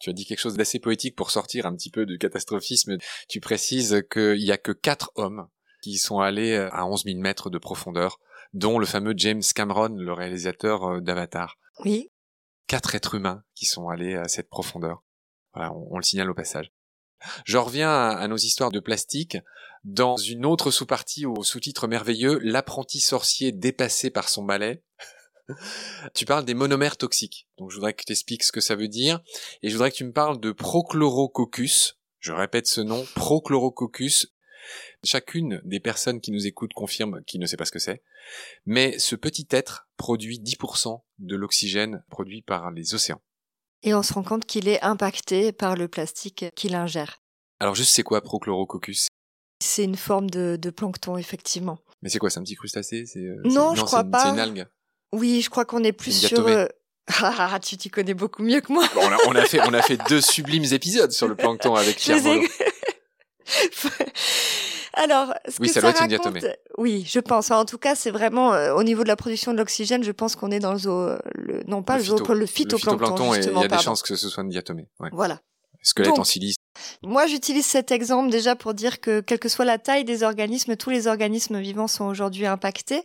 Tu 0.00 0.10
as 0.10 0.12
dit 0.12 0.26
quelque 0.26 0.38
chose 0.38 0.56
d'assez 0.56 0.78
poétique 0.78 1.16
pour 1.16 1.30
sortir 1.30 1.66
un 1.66 1.74
petit 1.74 1.90
peu 1.90 2.06
du 2.06 2.18
catastrophisme. 2.18 2.98
Tu 3.28 3.40
précises 3.40 4.02
qu'il 4.10 4.44
y 4.44 4.52
a 4.52 4.58
que 4.58 4.72
quatre 4.72 5.10
hommes 5.16 5.48
qui 5.82 5.98
sont 5.98 6.20
allés 6.20 6.56
à 6.56 6.86
11 6.86 7.04
000 7.04 7.18
mètres 7.18 7.50
de 7.50 7.58
profondeur, 7.58 8.18
dont 8.52 8.78
le 8.78 8.86
fameux 8.86 9.14
James 9.16 9.42
Cameron, 9.54 9.94
le 9.96 10.12
réalisateur 10.12 10.84
euh, 10.84 11.00
d'Avatar. 11.00 11.58
Oui. 11.84 12.10
Quatre 12.66 12.94
êtres 12.94 13.14
humains 13.14 13.42
qui 13.54 13.66
sont 13.66 13.88
allés 13.88 14.14
à 14.14 14.28
cette 14.28 14.48
profondeur. 14.48 15.02
Voilà, 15.54 15.72
on, 15.72 15.96
le 15.96 16.02
signale 16.02 16.30
au 16.30 16.34
passage. 16.34 16.72
Je 17.44 17.58
reviens 17.58 18.10
à 18.10 18.28
nos 18.28 18.36
histoires 18.36 18.70
de 18.70 18.80
plastique. 18.80 19.38
Dans 19.84 20.16
une 20.16 20.44
autre 20.44 20.70
sous-partie 20.70 21.26
au 21.26 21.42
sous-titre 21.42 21.86
merveilleux, 21.86 22.38
l'apprenti 22.42 23.00
sorcier 23.00 23.52
dépassé 23.52 24.10
par 24.10 24.28
son 24.28 24.42
balai. 24.42 24.82
tu 26.14 26.24
parles 26.24 26.44
des 26.44 26.54
monomères 26.54 26.96
toxiques. 26.96 27.48
Donc 27.58 27.70
je 27.70 27.76
voudrais 27.76 27.94
que 27.94 28.04
tu 28.04 28.12
expliques 28.12 28.44
ce 28.44 28.52
que 28.52 28.60
ça 28.60 28.76
veut 28.76 28.88
dire. 28.88 29.20
Et 29.62 29.68
je 29.68 29.74
voudrais 29.74 29.90
que 29.90 29.96
tu 29.96 30.04
me 30.04 30.12
parles 30.12 30.40
de 30.40 30.52
Prochlorococcus. 30.52 31.98
Je 32.20 32.32
répète 32.32 32.66
ce 32.66 32.80
nom, 32.80 33.06
Prochlorococcus. 33.14 34.34
Chacune 35.04 35.60
des 35.64 35.80
personnes 35.80 36.20
qui 36.20 36.32
nous 36.32 36.46
écoutent 36.46 36.74
confirme 36.74 37.22
qu'il 37.24 37.40
ne 37.40 37.46
sait 37.46 37.56
pas 37.56 37.64
ce 37.64 37.72
que 37.72 37.78
c'est. 37.78 38.02
Mais 38.66 38.98
ce 38.98 39.16
petit 39.16 39.46
être 39.50 39.88
produit 39.96 40.40
10% 40.40 41.00
de 41.20 41.36
l'oxygène 41.36 42.04
produit 42.10 42.42
par 42.42 42.70
les 42.70 42.94
océans. 42.94 43.22
Et 43.82 43.94
on 43.94 44.02
se 44.02 44.12
rend 44.12 44.22
compte 44.22 44.44
qu'il 44.44 44.68
est 44.68 44.82
impacté 44.82 45.52
par 45.52 45.76
le 45.76 45.88
plastique 45.88 46.46
qu'il 46.56 46.74
ingère. 46.74 47.18
Alors 47.60 47.74
juste 47.74 47.94
c'est 47.94 48.02
quoi 48.02 48.20
Prochlorococcus? 48.20 49.08
C'est 49.62 49.84
une 49.84 49.96
forme 49.96 50.30
de, 50.30 50.56
de, 50.60 50.70
plancton, 50.70 51.16
effectivement. 51.16 51.78
Mais 52.02 52.08
c'est 52.08 52.18
quoi, 52.18 52.30
c'est 52.30 52.38
un 52.38 52.44
petit 52.44 52.54
crustacé? 52.54 53.04
Euh, 53.16 53.40
Non, 53.44 53.74
je 53.74 53.82
crois 53.82 54.04
pas. 54.04 54.22
C'est 54.24 54.30
une 54.30 54.38
algue 54.38 54.66
Oui, 55.12 55.40
je 55.42 55.50
crois 55.50 55.64
qu'on 55.64 55.82
est 55.82 55.92
plus 55.92 56.12
sur... 56.12 56.46
Euh, 56.46 56.66
ah, 57.22 57.58
tu 57.60 57.76
t'y 57.76 57.90
connais 57.90 58.14
beaucoup 58.14 58.42
mieux 58.42 58.60
que 58.60 58.72
moi. 58.72 58.84
on, 58.96 59.00
a, 59.00 59.16
on, 59.26 59.34
a, 59.34 59.44
fait, 59.46 59.60
on 59.62 59.74
a 59.74 59.82
fait 59.82 59.98
deux 60.08 60.20
sublimes 60.20 60.72
épisodes 60.72 61.10
sur 61.10 61.26
le 61.26 61.34
plancton 61.34 61.74
avec 61.74 61.96
Pierre 61.96 62.22
Molo. 62.22 62.46
Alors, 65.02 65.34
ce 65.48 65.60
oui, 65.60 65.68
que 65.68 65.74
ça, 65.74 65.80
doit 65.80 65.90
être 65.90 66.02
une 66.02 66.08
diatomée. 66.08 66.40
Oui, 66.76 67.04
je 67.08 67.20
pense. 67.20 67.50
en 67.50 67.64
tout 67.64 67.78
cas, 67.78 67.94
c'est 67.94 68.10
vraiment 68.10 68.52
euh, 68.52 68.74
au 68.74 68.82
niveau 68.82 69.02
de 69.02 69.08
la 69.08 69.16
production 69.16 69.52
de 69.52 69.58
l'oxygène, 69.58 70.02
je 70.02 70.12
pense 70.12 70.36
qu'on 70.36 70.50
est 70.50 70.60
dans 70.60 70.72
le 70.72 70.78
zoo, 70.78 71.08
le, 71.34 71.62
non 71.66 71.82
pas 71.82 71.98
le, 71.98 72.02
le 72.02 72.06
zoo, 72.06 72.34
le 72.34 72.46
phytoplancton. 72.46 73.32
Le 73.32 73.38
et 73.38 73.46
il 73.46 73.60
y 73.60 73.64
a 73.64 73.68
des 73.68 73.78
chances 73.78 74.02
que 74.02 74.16
ce 74.16 74.28
soit 74.28 74.42
une 74.42 74.50
diatomée. 74.50 74.88
Ouais. 75.00 75.10
Voilà. 75.12 75.40
Squelette 75.82 76.18
en 76.18 76.24
silice. 76.24 76.56
Moi, 77.02 77.26
j'utilise 77.26 77.66
cet 77.66 77.92
exemple 77.92 78.30
déjà 78.30 78.56
pour 78.56 78.74
dire 78.74 79.00
que, 79.00 79.20
quelle 79.20 79.38
que 79.38 79.48
soit 79.48 79.64
la 79.64 79.78
taille 79.78 80.04
des 80.04 80.22
organismes, 80.22 80.76
tous 80.76 80.90
les 80.90 81.06
organismes 81.06 81.60
vivants 81.60 81.88
sont 81.88 82.04
aujourd'hui 82.04 82.46
impactés 82.46 83.02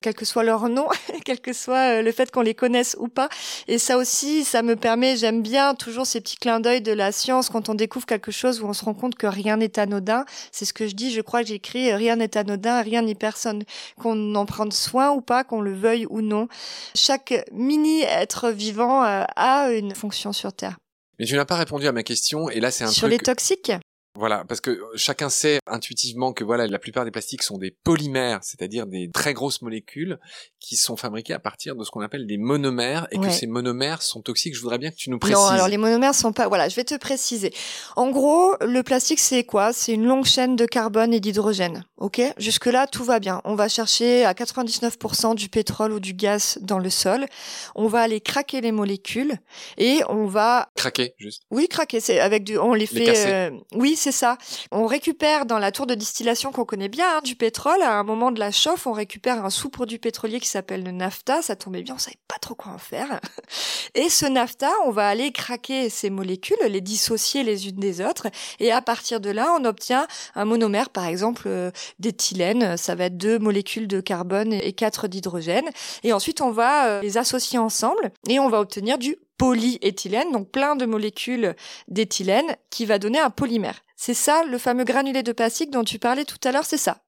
quel 0.00 0.14
que 0.14 0.24
soit 0.24 0.44
leur 0.44 0.68
nom, 0.68 0.86
quel 1.24 1.40
que 1.40 1.52
soit 1.52 1.98
euh, 1.98 2.02
le 2.02 2.12
fait 2.12 2.30
qu'on 2.30 2.42
les 2.42 2.54
connaisse 2.54 2.96
ou 2.98 3.08
pas. 3.08 3.28
Et 3.68 3.78
ça 3.78 3.96
aussi, 3.96 4.44
ça 4.44 4.62
me 4.62 4.76
permet, 4.76 5.16
j'aime 5.16 5.42
bien 5.42 5.74
toujours 5.74 6.06
ces 6.06 6.20
petits 6.20 6.36
clins 6.36 6.60
d'œil 6.60 6.82
de 6.82 6.92
la 6.92 7.12
science 7.12 7.48
quand 7.48 7.68
on 7.68 7.74
découvre 7.74 8.06
quelque 8.06 8.30
chose 8.30 8.60
où 8.60 8.66
on 8.66 8.72
se 8.72 8.84
rend 8.84 8.94
compte 8.94 9.14
que 9.14 9.26
rien 9.26 9.56
n'est 9.56 9.78
anodin. 9.78 10.24
C'est 10.50 10.64
ce 10.64 10.72
que 10.72 10.86
je 10.86 10.94
dis, 10.94 11.12
je 11.12 11.20
crois 11.20 11.42
que 11.42 11.48
j'écris 11.48 11.92
rien 11.92 12.16
n'est 12.16 12.36
anodin, 12.36 12.82
rien 12.82 13.02
ni 13.02 13.14
personne. 13.14 13.64
Qu'on 14.00 14.34
en 14.34 14.46
prenne 14.46 14.72
soin 14.72 15.10
ou 15.10 15.20
pas, 15.20 15.44
qu'on 15.44 15.60
le 15.60 15.74
veuille 15.74 16.06
ou 16.10 16.20
non. 16.20 16.48
Chaque 16.94 17.34
mini 17.52 18.02
être 18.02 18.50
vivant 18.50 19.04
euh, 19.04 19.24
a 19.36 19.70
une 19.70 19.94
fonction 19.94 20.32
sur 20.32 20.52
Terre. 20.52 20.76
Mais 21.18 21.26
tu 21.26 21.36
n'as 21.36 21.44
pas 21.44 21.56
répondu 21.56 21.86
à 21.86 21.92
ma 21.92 22.02
question, 22.02 22.48
et 22.48 22.60
là 22.60 22.70
c'est 22.70 22.84
un 22.84 22.88
Sur 22.88 23.08
les 23.08 23.18
toxiques? 23.18 23.72
Voilà, 24.14 24.44
parce 24.46 24.60
que 24.60 24.78
chacun 24.94 25.30
sait 25.30 25.58
intuitivement 25.66 26.32
que 26.32 26.44
voilà, 26.44 26.66
la 26.66 26.78
plupart 26.78 27.04
des 27.04 27.10
plastiques 27.10 27.42
sont 27.42 27.56
des 27.58 27.70
polymères, 27.70 28.40
c'est-à-dire 28.42 28.86
des 28.86 29.10
très 29.12 29.32
grosses 29.32 29.62
molécules 29.62 30.18
qui 30.60 30.76
sont 30.76 30.96
fabriquées 30.96 31.32
à 31.32 31.38
partir 31.38 31.76
de 31.76 31.84
ce 31.84 31.90
qu'on 31.90 32.02
appelle 32.02 32.26
des 32.26 32.36
monomères 32.36 33.06
et 33.10 33.18
que 33.18 33.30
ces 33.30 33.46
monomères 33.46 34.02
sont 34.02 34.20
toxiques. 34.20 34.54
Je 34.54 34.60
voudrais 34.60 34.78
bien 34.78 34.90
que 34.90 34.96
tu 34.96 35.10
nous 35.10 35.18
précises. 35.18 35.38
Non, 35.38 35.46
alors 35.46 35.68
les 35.68 35.78
monomères 35.78 36.14
sont 36.14 36.32
pas. 36.32 36.48
Voilà, 36.48 36.68
je 36.68 36.76
vais 36.76 36.84
te 36.84 36.94
préciser. 36.96 37.52
En 37.96 38.10
gros, 38.10 38.54
le 38.60 38.82
plastique 38.82 39.18
c'est 39.18 39.44
quoi? 39.44 39.72
C'est 39.72 39.92
une 39.92 40.04
longue 40.04 40.26
chaîne 40.26 40.56
de 40.56 40.66
carbone 40.66 41.14
et 41.14 41.20
d'hydrogène. 41.20 41.84
Ok? 41.96 42.20
Jusque 42.36 42.66
là, 42.66 42.86
tout 42.86 43.04
va 43.04 43.18
bien. 43.18 43.40
On 43.44 43.54
va 43.54 43.68
chercher 43.68 44.24
à 44.24 44.34
99% 44.34 45.34
du 45.34 45.48
pétrole 45.48 45.92
ou 45.92 46.00
du 46.00 46.12
gaz 46.14 46.58
dans 46.60 46.78
le 46.78 46.90
sol. 46.90 47.26
On 47.74 47.86
va 47.86 48.00
aller 48.00 48.20
craquer 48.20 48.60
les 48.60 48.72
molécules 48.72 49.36
et 49.78 50.00
on 50.08 50.26
va 50.26 50.68
craquer 50.76 51.14
juste. 51.18 51.42
Oui, 51.50 51.68
craquer. 51.68 52.00
C'est 52.00 52.20
avec 52.20 52.44
du. 52.44 52.58
On 52.58 52.74
les 52.74 52.86
fait. 52.86 53.26
euh... 53.26 53.50
Oui, 53.74 53.96
c'est 54.02 54.10
ça. 54.10 54.36
On 54.72 54.86
récupère 54.86 55.46
dans 55.46 55.60
la 55.60 55.70
tour 55.70 55.86
de 55.86 55.94
distillation 55.94 56.50
qu'on 56.50 56.64
connaît 56.64 56.88
bien 56.88 57.06
hein, 57.18 57.20
du 57.22 57.36
pétrole. 57.36 57.80
À 57.82 57.94
un 57.94 58.02
moment 58.02 58.32
de 58.32 58.40
la 58.40 58.50
chauffe, 58.50 58.88
on 58.88 58.92
récupère 58.92 59.44
un 59.44 59.50
sous-produit 59.50 59.98
pétrolier 59.98 60.40
qui 60.40 60.48
s'appelle 60.48 60.82
le 60.82 60.90
nafta. 60.90 61.40
Ça 61.40 61.54
tombait 61.54 61.82
bien, 61.82 61.94
on 61.94 61.98
savait 61.98 62.16
pas 62.26 62.38
trop 62.40 62.56
quoi 62.56 62.72
en 62.72 62.78
faire. 62.78 63.20
Et 63.94 64.08
ce 64.08 64.26
nafta, 64.26 64.70
on 64.86 64.90
va 64.90 65.06
aller 65.06 65.30
craquer 65.30 65.88
ces 65.88 66.10
molécules, 66.10 66.56
les 66.68 66.80
dissocier 66.80 67.44
les 67.44 67.68
unes 67.68 67.78
des 67.78 68.00
autres. 68.00 68.26
Et 68.58 68.72
à 68.72 68.82
partir 68.82 69.20
de 69.20 69.30
là, 69.30 69.54
on 69.56 69.64
obtient 69.64 70.08
un 70.34 70.44
monomère, 70.44 70.90
par 70.90 71.06
exemple, 71.06 71.44
euh, 71.46 71.70
d'éthylène. 72.00 72.76
Ça 72.76 72.96
va 72.96 73.04
être 73.04 73.16
deux 73.16 73.38
molécules 73.38 73.86
de 73.86 74.00
carbone 74.00 74.52
et 74.52 74.72
quatre 74.72 75.06
d'hydrogène. 75.06 75.70
Et 76.02 76.12
ensuite, 76.12 76.40
on 76.40 76.50
va 76.50 76.86
euh, 76.86 77.02
les 77.02 77.18
associer 77.18 77.60
ensemble 77.60 78.10
et 78.28 78.40
on 78.40 78.48
va 78.48 78.58
obtenir 78.58 78.98
du 78.98 79.16
polyéthylène, 79.42 80.30
donc 80.30 80.52
plein 80.52 80.76
de 80.76 80.86
molécules 80.86 81.56
d'éthylène, 81.88 82.56
qui 82.70 82.86
va 82.86 83.00
donner 83.00 83.18
un 83.18 83.30
polymère. 83.30 83.82
C'est 83.96 84.14
ça, 84.14 84.44
le 84.44 84.56
fameux 84.56 84.84
granulé 84.84 85.24
de 85.24 85.32
plastique 85.32 85.72
dont 85.72 85.82
tu 85.82 85.98
parlais 85.98 86.24
tout 86.24 86.38
à 86.44 86.52
l'heure, 86.52 86.64
c'est 86.64 86.76
ça? 86.76 86.98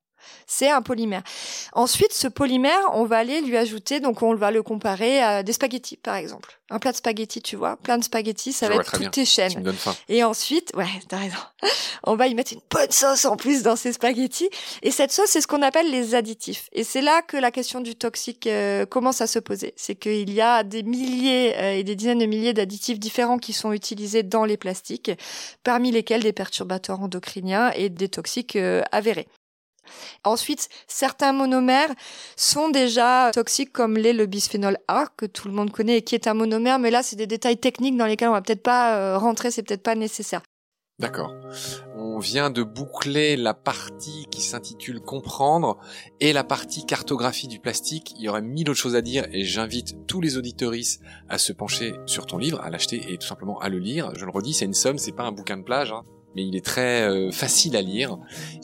C'est 0.47 0.71
un 0.71 0.83
polymère. 0.83 1.23
Ensuite, 1.73 2.13
ce 2.13 2.29
polymère, 2.29 2.79
on 2.93 3.05
va 3.05 3.19
aller 3.19 3.41
lui 3.41 3.57
ajouter, 3.57 4.01
donc 4.01 4.23
on 4.23 4.35
va 4.35 4.51
le 4.51 4.63
comparer 4.63 5.23
à 5.23 5.43
des 5.43 5.53
spaghettis, 5.53 5.97
par 5.97 6.17
exemple. 6.17 6.59
Un 6.71 6.79
plat 6.79 6.93
de 6.93 6.97
spaghettis, 6.97 7.43
tu 7.43 7.57
vois, 7.57 7.77
plein 7.77 7.99
de 7.99 8.05
spaghettis, 8.05 8.53
ça 8.53 8.69
va 8.69 8.77
être 8.77 8.91
toutes 8.91 9.11
tes 9.11 9.25
chaînes. 9.27 9.63
Et 10.09 10.25
ensuite, 10.25 10.73
ouais, 10.75 10.89
t'as 11.09 11.19
raison. 11.19 11.37
On 12.05 12.17
va 12.17 12.27
y 12.27 12.35
mettre 12.35 12.53
une 12.53 12.61
bonne 12.71 12.91
sauce 12.91 13.25
en 13.25 13.37
plus 13.37 13.63
dans 13.63 13.77
ces 13.77 13.93
spaghettis. 13.93 14.49
Et 14.83 14.91
cette 14.91 15.13
sauce, 15.13 15.29
c'est 15.29 15.41
ce 15.41 15.47
qu'on 15.47 15.63
appelle 15.63 15.91
les 15.91 16.15
additifs. 16.15 16.69
Et 16.73 16.85
c'est 16.85 17.01
là 17.01 17.23
que 17.23 17.37
la 17.37 17.51
question 17.51 17.81
du 17.81 17.97
toxique 17.97 18.47
euh, 18.47 18.87
commence 18.87 19.21
à 19.21 19.27
se 19.27 19.39
poser. 19.39 19.75
C'est 19.77 19.95
qu'il 19.95 20.33
y 20.33 20.41
a 20.41 20.65
des 20.65 20.83
milliers 20.83 21.55
euh, 21.57 21.73
et 21.75 21.85
des 21.85 21.97
dizaines 21.97 22.19
de 22.19 22.27
milliers 22.27 22.55
d'additifs 22.55 22.99
différents 22.99 23.39
qui 23.39 23.53
sont 23.53 23.73
utilisés 23.73 24.23
dans 24.23 24.45
les 24.45 24.57
plastiques, 24.57 25.11
parmi 25.63 25.91
lesquels 25.91 26.23
des 26.23 26.33
perturbateurs 26.33 27.01
endocriniens 27.01 27.73
et 27.73 27.89
des 27.89 28.09
toxiques 28.09 28.57
euh, 28.57 28.83
avérés. 28.93 29.29
Ensuite, 30.25 30.69
certains 30.87 31.33
monomères 31.33 31.91
sont 32.37 32.69
déjà 32.69 33.31
toxiques 33.33 33.73
comme 33.73 33.97
l'est 33.97 34.13
le 34.13 34.27
bisphénol 34.27 34.79
A 34.89 35.07
que 35.17 35.27
tout 35.27 35.49
le 35.49 35.55
monde 35.55 35.71
connaît 35.71 35.99
et 35.99 36.03
qui 36.03 36.15
est 36.15 36.27
un 36.27 36.35
monomère, 36.35 36.79
mais 36.79 36.91
là 36.91 37.03
c'est 37.03 37.17
des 37.17 37.27
détails 37.27 37.59
techniques 37.59 37.97
dans 37.97 38.07
lesquels 38.07 38.29
on 38.29 38.33
va 38.33 38.43
peut-être 38.43 38.63
pas 38.63 38.97
euh, 38.97 39.19
rentrer, 39.19 39.51
c'est 39.51 39.63
peut-être 39.63 39.83
pas 39.83 39.95
nécessaire. 39.95 40.43
D'accord. 41.01 41.35
On 41.97 42.21
vient 42.21 42.51
de 42.51 42.63
boucler 42.63 43.37
la 43.37 43.53
partie 43.53 44.27
qui 44.31 44.41
s'intitule 44.41 45.01
comprendre 45.01 45.79
et 46.21 46.33
la 46.33 46.45
partie 46.45 46.87
cartographie 46.87 47.49
du 47.49 47.59
plastique. 47.59 48.15
Il 48.17 48.23
y 48.23 48.29
aurait 48.29 48.43
mille 48.43 48.71
autres 48.71 48.79
choses 48.79 48.95
à 48.95 49.03
dire 49.03 49.27
et 49.33 49.43
j'invite 49.43 50.07
tous 50.07 50.21
les 50.21 50.37
auditoristes 50.37 51.03
à 51.29 51.39
se 51.39 51.53
pencher 51.53 51.95
sur 52.07 52.27
ton 52.27 52.39
livre, 52.39 52.61
à 52.61 52.71
l'acheter 52.71 53.13
et 53.13 53.19
tout 53.19 53.27
simplement 53.27 53.59
à 53.59 53.69
le 53.69 53.79
lire. 53.79 54.13
Je 54.15 54.25
le 54.25 54.31
redis, 54.31 54.55
c'est 54.55 54.67
une 54.67 54.75
somme, 54.75 54.99
c'est 54.99 55.11
pas 55.11 55.25
un 55.25 55.33
bouquin 55.33 55.57
de 55.57 55.65
plage. 55.65 55.91
Hein 55.91 56.05
mais 56.35 56.47
il 56.47 56.57
est 56.57 56.65
très 56.65 57.03
euh, 57.03 57.31
facile 57.31 57.77
à 57.77 57.83
lire 57.83 58.19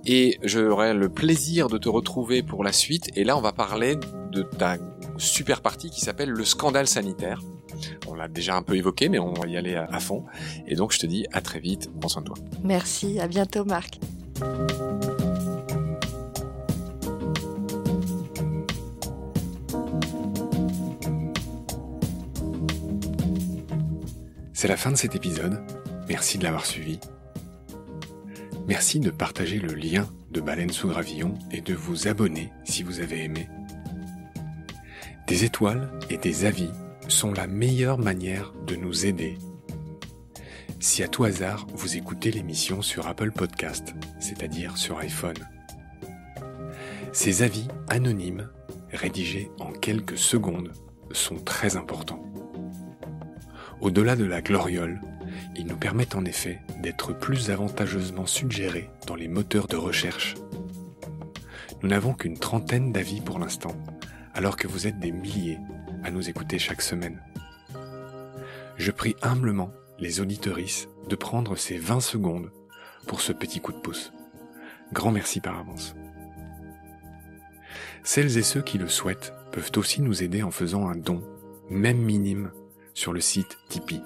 et 0.05 0.39
j'aurai 0.43 0.95
le 0.95 1.09
plaisir 1.09 1.69
de 1.69 1.79
te 1.79 1.89
retrouver 1.89 2.43
pour 2.43 2.65
la 2.65 2.73
suite 2.73 3.11
et 3.17 3.25
là 3.25 3.37
on 3.37 3.41
va 3.41 3.53
parler 3.53 3.97
de 4.33 4.43
ta 4.43 4.77
super 5.19 5.61
partie 5.61 5.91
qui 5.91 6.01
s'appelle 6.01 6.31
le 6.31 6.45
scandale 6.45 6.87
sanitaire. 6.87 7.43
On 8.09 8.15
l'a 8.15 8.29
déjà 8.29 8.57
un 8.57 8.63
peu 8.63 8.77
évoqué 8.77 9.09
mais 9.09 9.19
on 9.19 9.33
va 9.33 9.47
y 9.47 9.57
aller 9.57 9.75
à, 9.75 10.01
fond 10.01 10.25
et 10.67 10.75
donc 10.75 10.93
je 10.93 10.99
te 10.99 11.07
dis 11.07 11.27
à 11.33 11.41
très 11.41 11.61
vite, 11.61 11.91
prends 12.01 12.09
soin 12.09 12.23
de 12.23 12.27
toi. 12.27 12.37
Merci, 12.63 13.21
à 13.21 13.29
bientôt 13.29 13.65
Marc. 13.65 13.99
C'est 24.61 24.69
la 24.69 24.77
fin 24.77 24.91
de 24.91 24.97
cet 24.97 25.17
épisode. 25.17 25.59
Merci 26.07 26.37
de 26.37 26.45
l'avoir 26.45 26.67
suivi. 26.67 27.01
Merci 28.71 29.01
de 29.01 29.11
partager 29.11 29.59
le 29.59 29.75
lien 29.75 30.09
de 30.31 30.41
Baleine 30.41 30.71
sous 30.71 30.87
Gravillon 30.87 31.35
et 31.51 31.61
de 31.61 31.75
vous 31.75 32.07
abonner 32.07 32.53
si 32.63 32.85
vous 32.85 33.01
avez 33.01 33.25
aimé. 33.25 33.49
Des 35.27 35.43
étoiles 35.45 35.91
et 36.09 36.19
des 36.19 36.45
avis 36.45 36.71
sont 37.09 37.33
la 37.33 37.49
meilleure 37.49 37.99
manière 37.99 38.53
de 38.69 38.77
nous 38.77 39.07
aider. 39.07 39.37
Si 40.79 41.03
à 41.03 41.09
tout 41.09 41.25
hasard 41.25 41.67
vous 41.75 41.97
écoutez 41.97 42.31
l'émission 42.31 42.81
sur 42.81 43.09
Apple 43.09 43.33
Podcast, 43.33 43.93
c'est-à-dire 44.21 44.77
sur 44.77 44.99
iPhone, 44.99 45.49
ces 47.11 47.43
avis 47.43 47.67
anonymes, 47.89 48.51
rédigés 48.93 49.51
en 49.59 49.73
quelques 49.73 50.17
secondes, 50.17 50.73
sont 51.11 51.39
très 51.39 51.77
importants. 51.77 52.23
Au-delà 53.81 54.15
de 54.15 54.27
la 54.27 54.41
gloriole, 54.43 55.01
ils 55.57 55.67
nous 55.67 55.77
permettent 55.77 56.15
en 56.15 56.25
effet 56.25 56.61
d'être 56.81 57.13
plus 57.13 57.51
avantageusement 57.51 58.27
suggérés 58.27 58.91
dans 59.07 59.15
les 59.15 59.29
moteurs 59.29 59.67
de 59.67 59.77
recherche. 59.77 60.35
Nous 61.83 61.89
n'avons 61.89 62.15
qu'une 62.15 62.39
trentaine 62.39 62.93
d'avis 62.93 63.21
pour 63.21 63.39
l'instant, 63.39 63.75
alors 64.35 64.57
que 64.57 64.69
vous 64.69 64.87
êtes 64.87 64.99
des 64.99 65.13
milliers 65.13 65.59
à 66.05 66.11
nous 66.11 66.29
écouter 66.29 66.59
chaque 66.59 66.83
semaine. 66.83 67.21
Je 68.77 68.91
prie 68.91 69.17
humblement 69.23 69.73
les 69.99 70.21
auditorices 70.21 70.89
de 71.09 71.17
prendre 71.17 71.57
ces 71.57 71.77
20 71.77 72.01
secondes 72.01 72.51
pour 73.07 73.21
ce 73.21 73.33
petit 73.33 73.61
coup 73.61 73.73
de 73.73 73.81
pouce. 73.81 74.13
Grand 74.93 75.11
merci 75.11 75.41
par 75.41 75.59
avance. 75.59 75.95
Celles 78.03 78.39
et 78.39 78.43
ceux 78.43 78.63
qui 78.63 78.79
le 78.79 78.89
souhaitent 78.89 79.35
peuvent 79.53 79.73
aussi 79.77 80.01
nous 80.01 80.23
aider 80.23 80.43
en 80.43 80.51
faisant 80.51 80.89
un 80.89 80.97
don, 80.97 81.23
même 81.69 81.99
minime, 81.99 82.51
sur 82.95 83.13
le 83.13 83.21
site 83.21 83.59
Tipeee. 83.69 84.03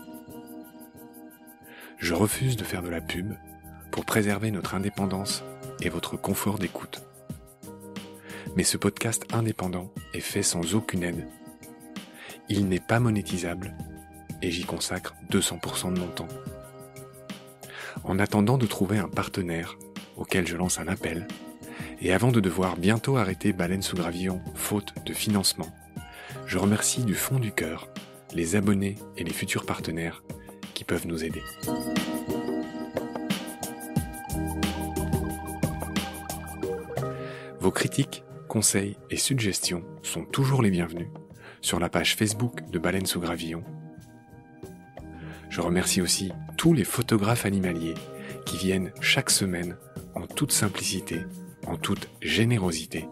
Je 2.04 2.12
refuse 2.12 2.56
de 2.56 2.64
faire 2.64 2.82
de 2.82 2.90
la 2.90 3.00
pub 3.00 3.32
pour 3.90 4.04
préserver 4.04 4.50
notre 4.50 4.74
indépendance 4.74 5.42
et 5.80 5.88
votre 5.88 6.18
confort 6.18 6.58
d'écoute. 6.58 7.02
Mais 8.56 8.62
ce 8.62 8.76
podcast 8.76 9.24
indépendant 9.32 9.90
est 10.12 10.20
fait 10.20 10.42
sans 10.42 10.74
aucune 10.74 11.02
aide. 11.02 11.26
Il 12.50 12.68
n'est 12.68 12.78
pas 12.78 13.00
monétisable 13.00 13.74
et 14.42 14.50
j'y 14.50 14.64
consacre 14.64 15.14
200% 15.30 15.94
de 15.94 15.98
mon 15.98 16.08
temps. 16.08 16.28
En 18.02 18.18
attendant 18.18 18.58
de 18.58 18.66
trouver 18.66 18.98
un 18.98 19.08
partenaire 19.08 19.78
auquel 20.18 20.46
je 20.46 20.58
lance 20.58 20.78
un 20.78 20.88
appel, 20.88 21.26
et 22.02 22.12
avant 22.12 22.32
de 22.32 22.40
devoir 22.40 22.76
bientôt 22.76 23.16
arrêter 23.16 23.54
Baleine 23.54 23.80
sous 23.80 23.96
Gravillon 23.96 24.42
faute 24.54 24.92
de 25.06 25.14
financement, 25.14 25.74
je 26.44 26.58
remercie 26.58 27.02
du 27.02 27.14
fond 27.14 27.38
du 27.38 27.52
cœur 27.52 27.88
les 28.34 28.56
abonnés 28.56 28.96
et 29.16 29.24
les 29.24 29.32
futurs 29.32 29.64
partenaires 29.64 30.22
qui 30.74 30.84
peuvent 30.84 31.06
nous 31.06 31.24
aider. 31.24 31.42
Vos 37.60 37.70
critiques, 37.70 38.24
conseils 38.48 38.96
et 39.10 39.16
suggestions 39.16 39.84
sont 40.02 40.24
toujours 40.24 40.60
les 40.60 40.70
bienvenus 40.70 41.08
sur 41.62 41.80
la 41.80 41.88
page 41.88 42.14
Facebook 42.14 42.68
de 42.70 42.78
Baleine 42.78 43.06
sous 43.06 43.20
Gravillon. 43.20 43.64
Je 45.48 45.60
remercie 45.62 46.02
aussi 46.02 46.30
tous 46.58 46.74
les 46.74 46.84
photographes 46.84 47.46
animaliers 47.46 47.94
qui 48.44 48.58
viennent 48.58 48.92
chaque 49.00 49.30
semaine 49.30 49.76
en 50.14 50.26
toute 50.26 50.52
simplicité, 50.52 51.24
en 51.66 51.76
toute 51.76 52.10
générosité, 52.20 53.08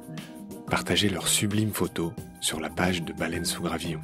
partager 0.69 1.09
leurs 1.09 1.29
sublimes 1.29 1.73
photos 1.73 2.13
sur 2.41 2.61
la 2.61 2.69
page 2.69 3.03
de 3.03 3.13
Baleine 3.13 3.45
sous 3.45 3.63
Gravillon. 3.63 4.03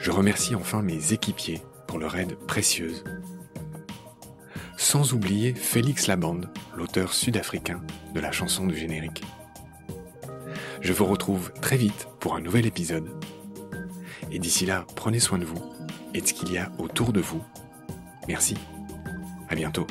Je 0.00 0.10
remercie 0.10 0.54
enfin 0.54 0.82
mes 0.82 1.12
équipiers 1.12 1.62
pour 1.90 1.98
leur 1.98 2.16
aide 2.16 2.36
précieuse. 2.36 3.02
Sans 4.76 5.12
oublier 5.12 5.52
Félix 5.54 6.06
Labande, 6.06 6.48
l'auteur 6.76 7.12
sud-africain 7.12 7.80
de 8.14 8.20
la 8.20 8.30
chanson 8.30 8.64
du 8.64 8.76
générique. 8.76 9.24
Je 10.82 10.92
vous 10.92 11.04
retrouve 11.04 11.52
très 11.54 11.76
vite 11.76 12.06
pour 12.20 12.36
un 12.36 12.40
nouvel 12.40 12.64
épisode. 12.64 13.10
Et 14.30 14.38
d'ici 14.38 14.66
là, 14.66 14.86
prenez 14.94 15.18
soin 15.18 15.38
de 15.38 15.44
vous 15.44 15.60
et 16.14 16.20
de 16.20 16.26
ce 16.28 16.32
qu'il 16.32 16.52
y 16.52 16.58
a 16.58 16.70
autour 16.78 17.12
de 17.12 17.20
vous. 17.20 17.42
Merci. 18.28 18.54
À 19.48 19.56
bientôt. 19.56 19.88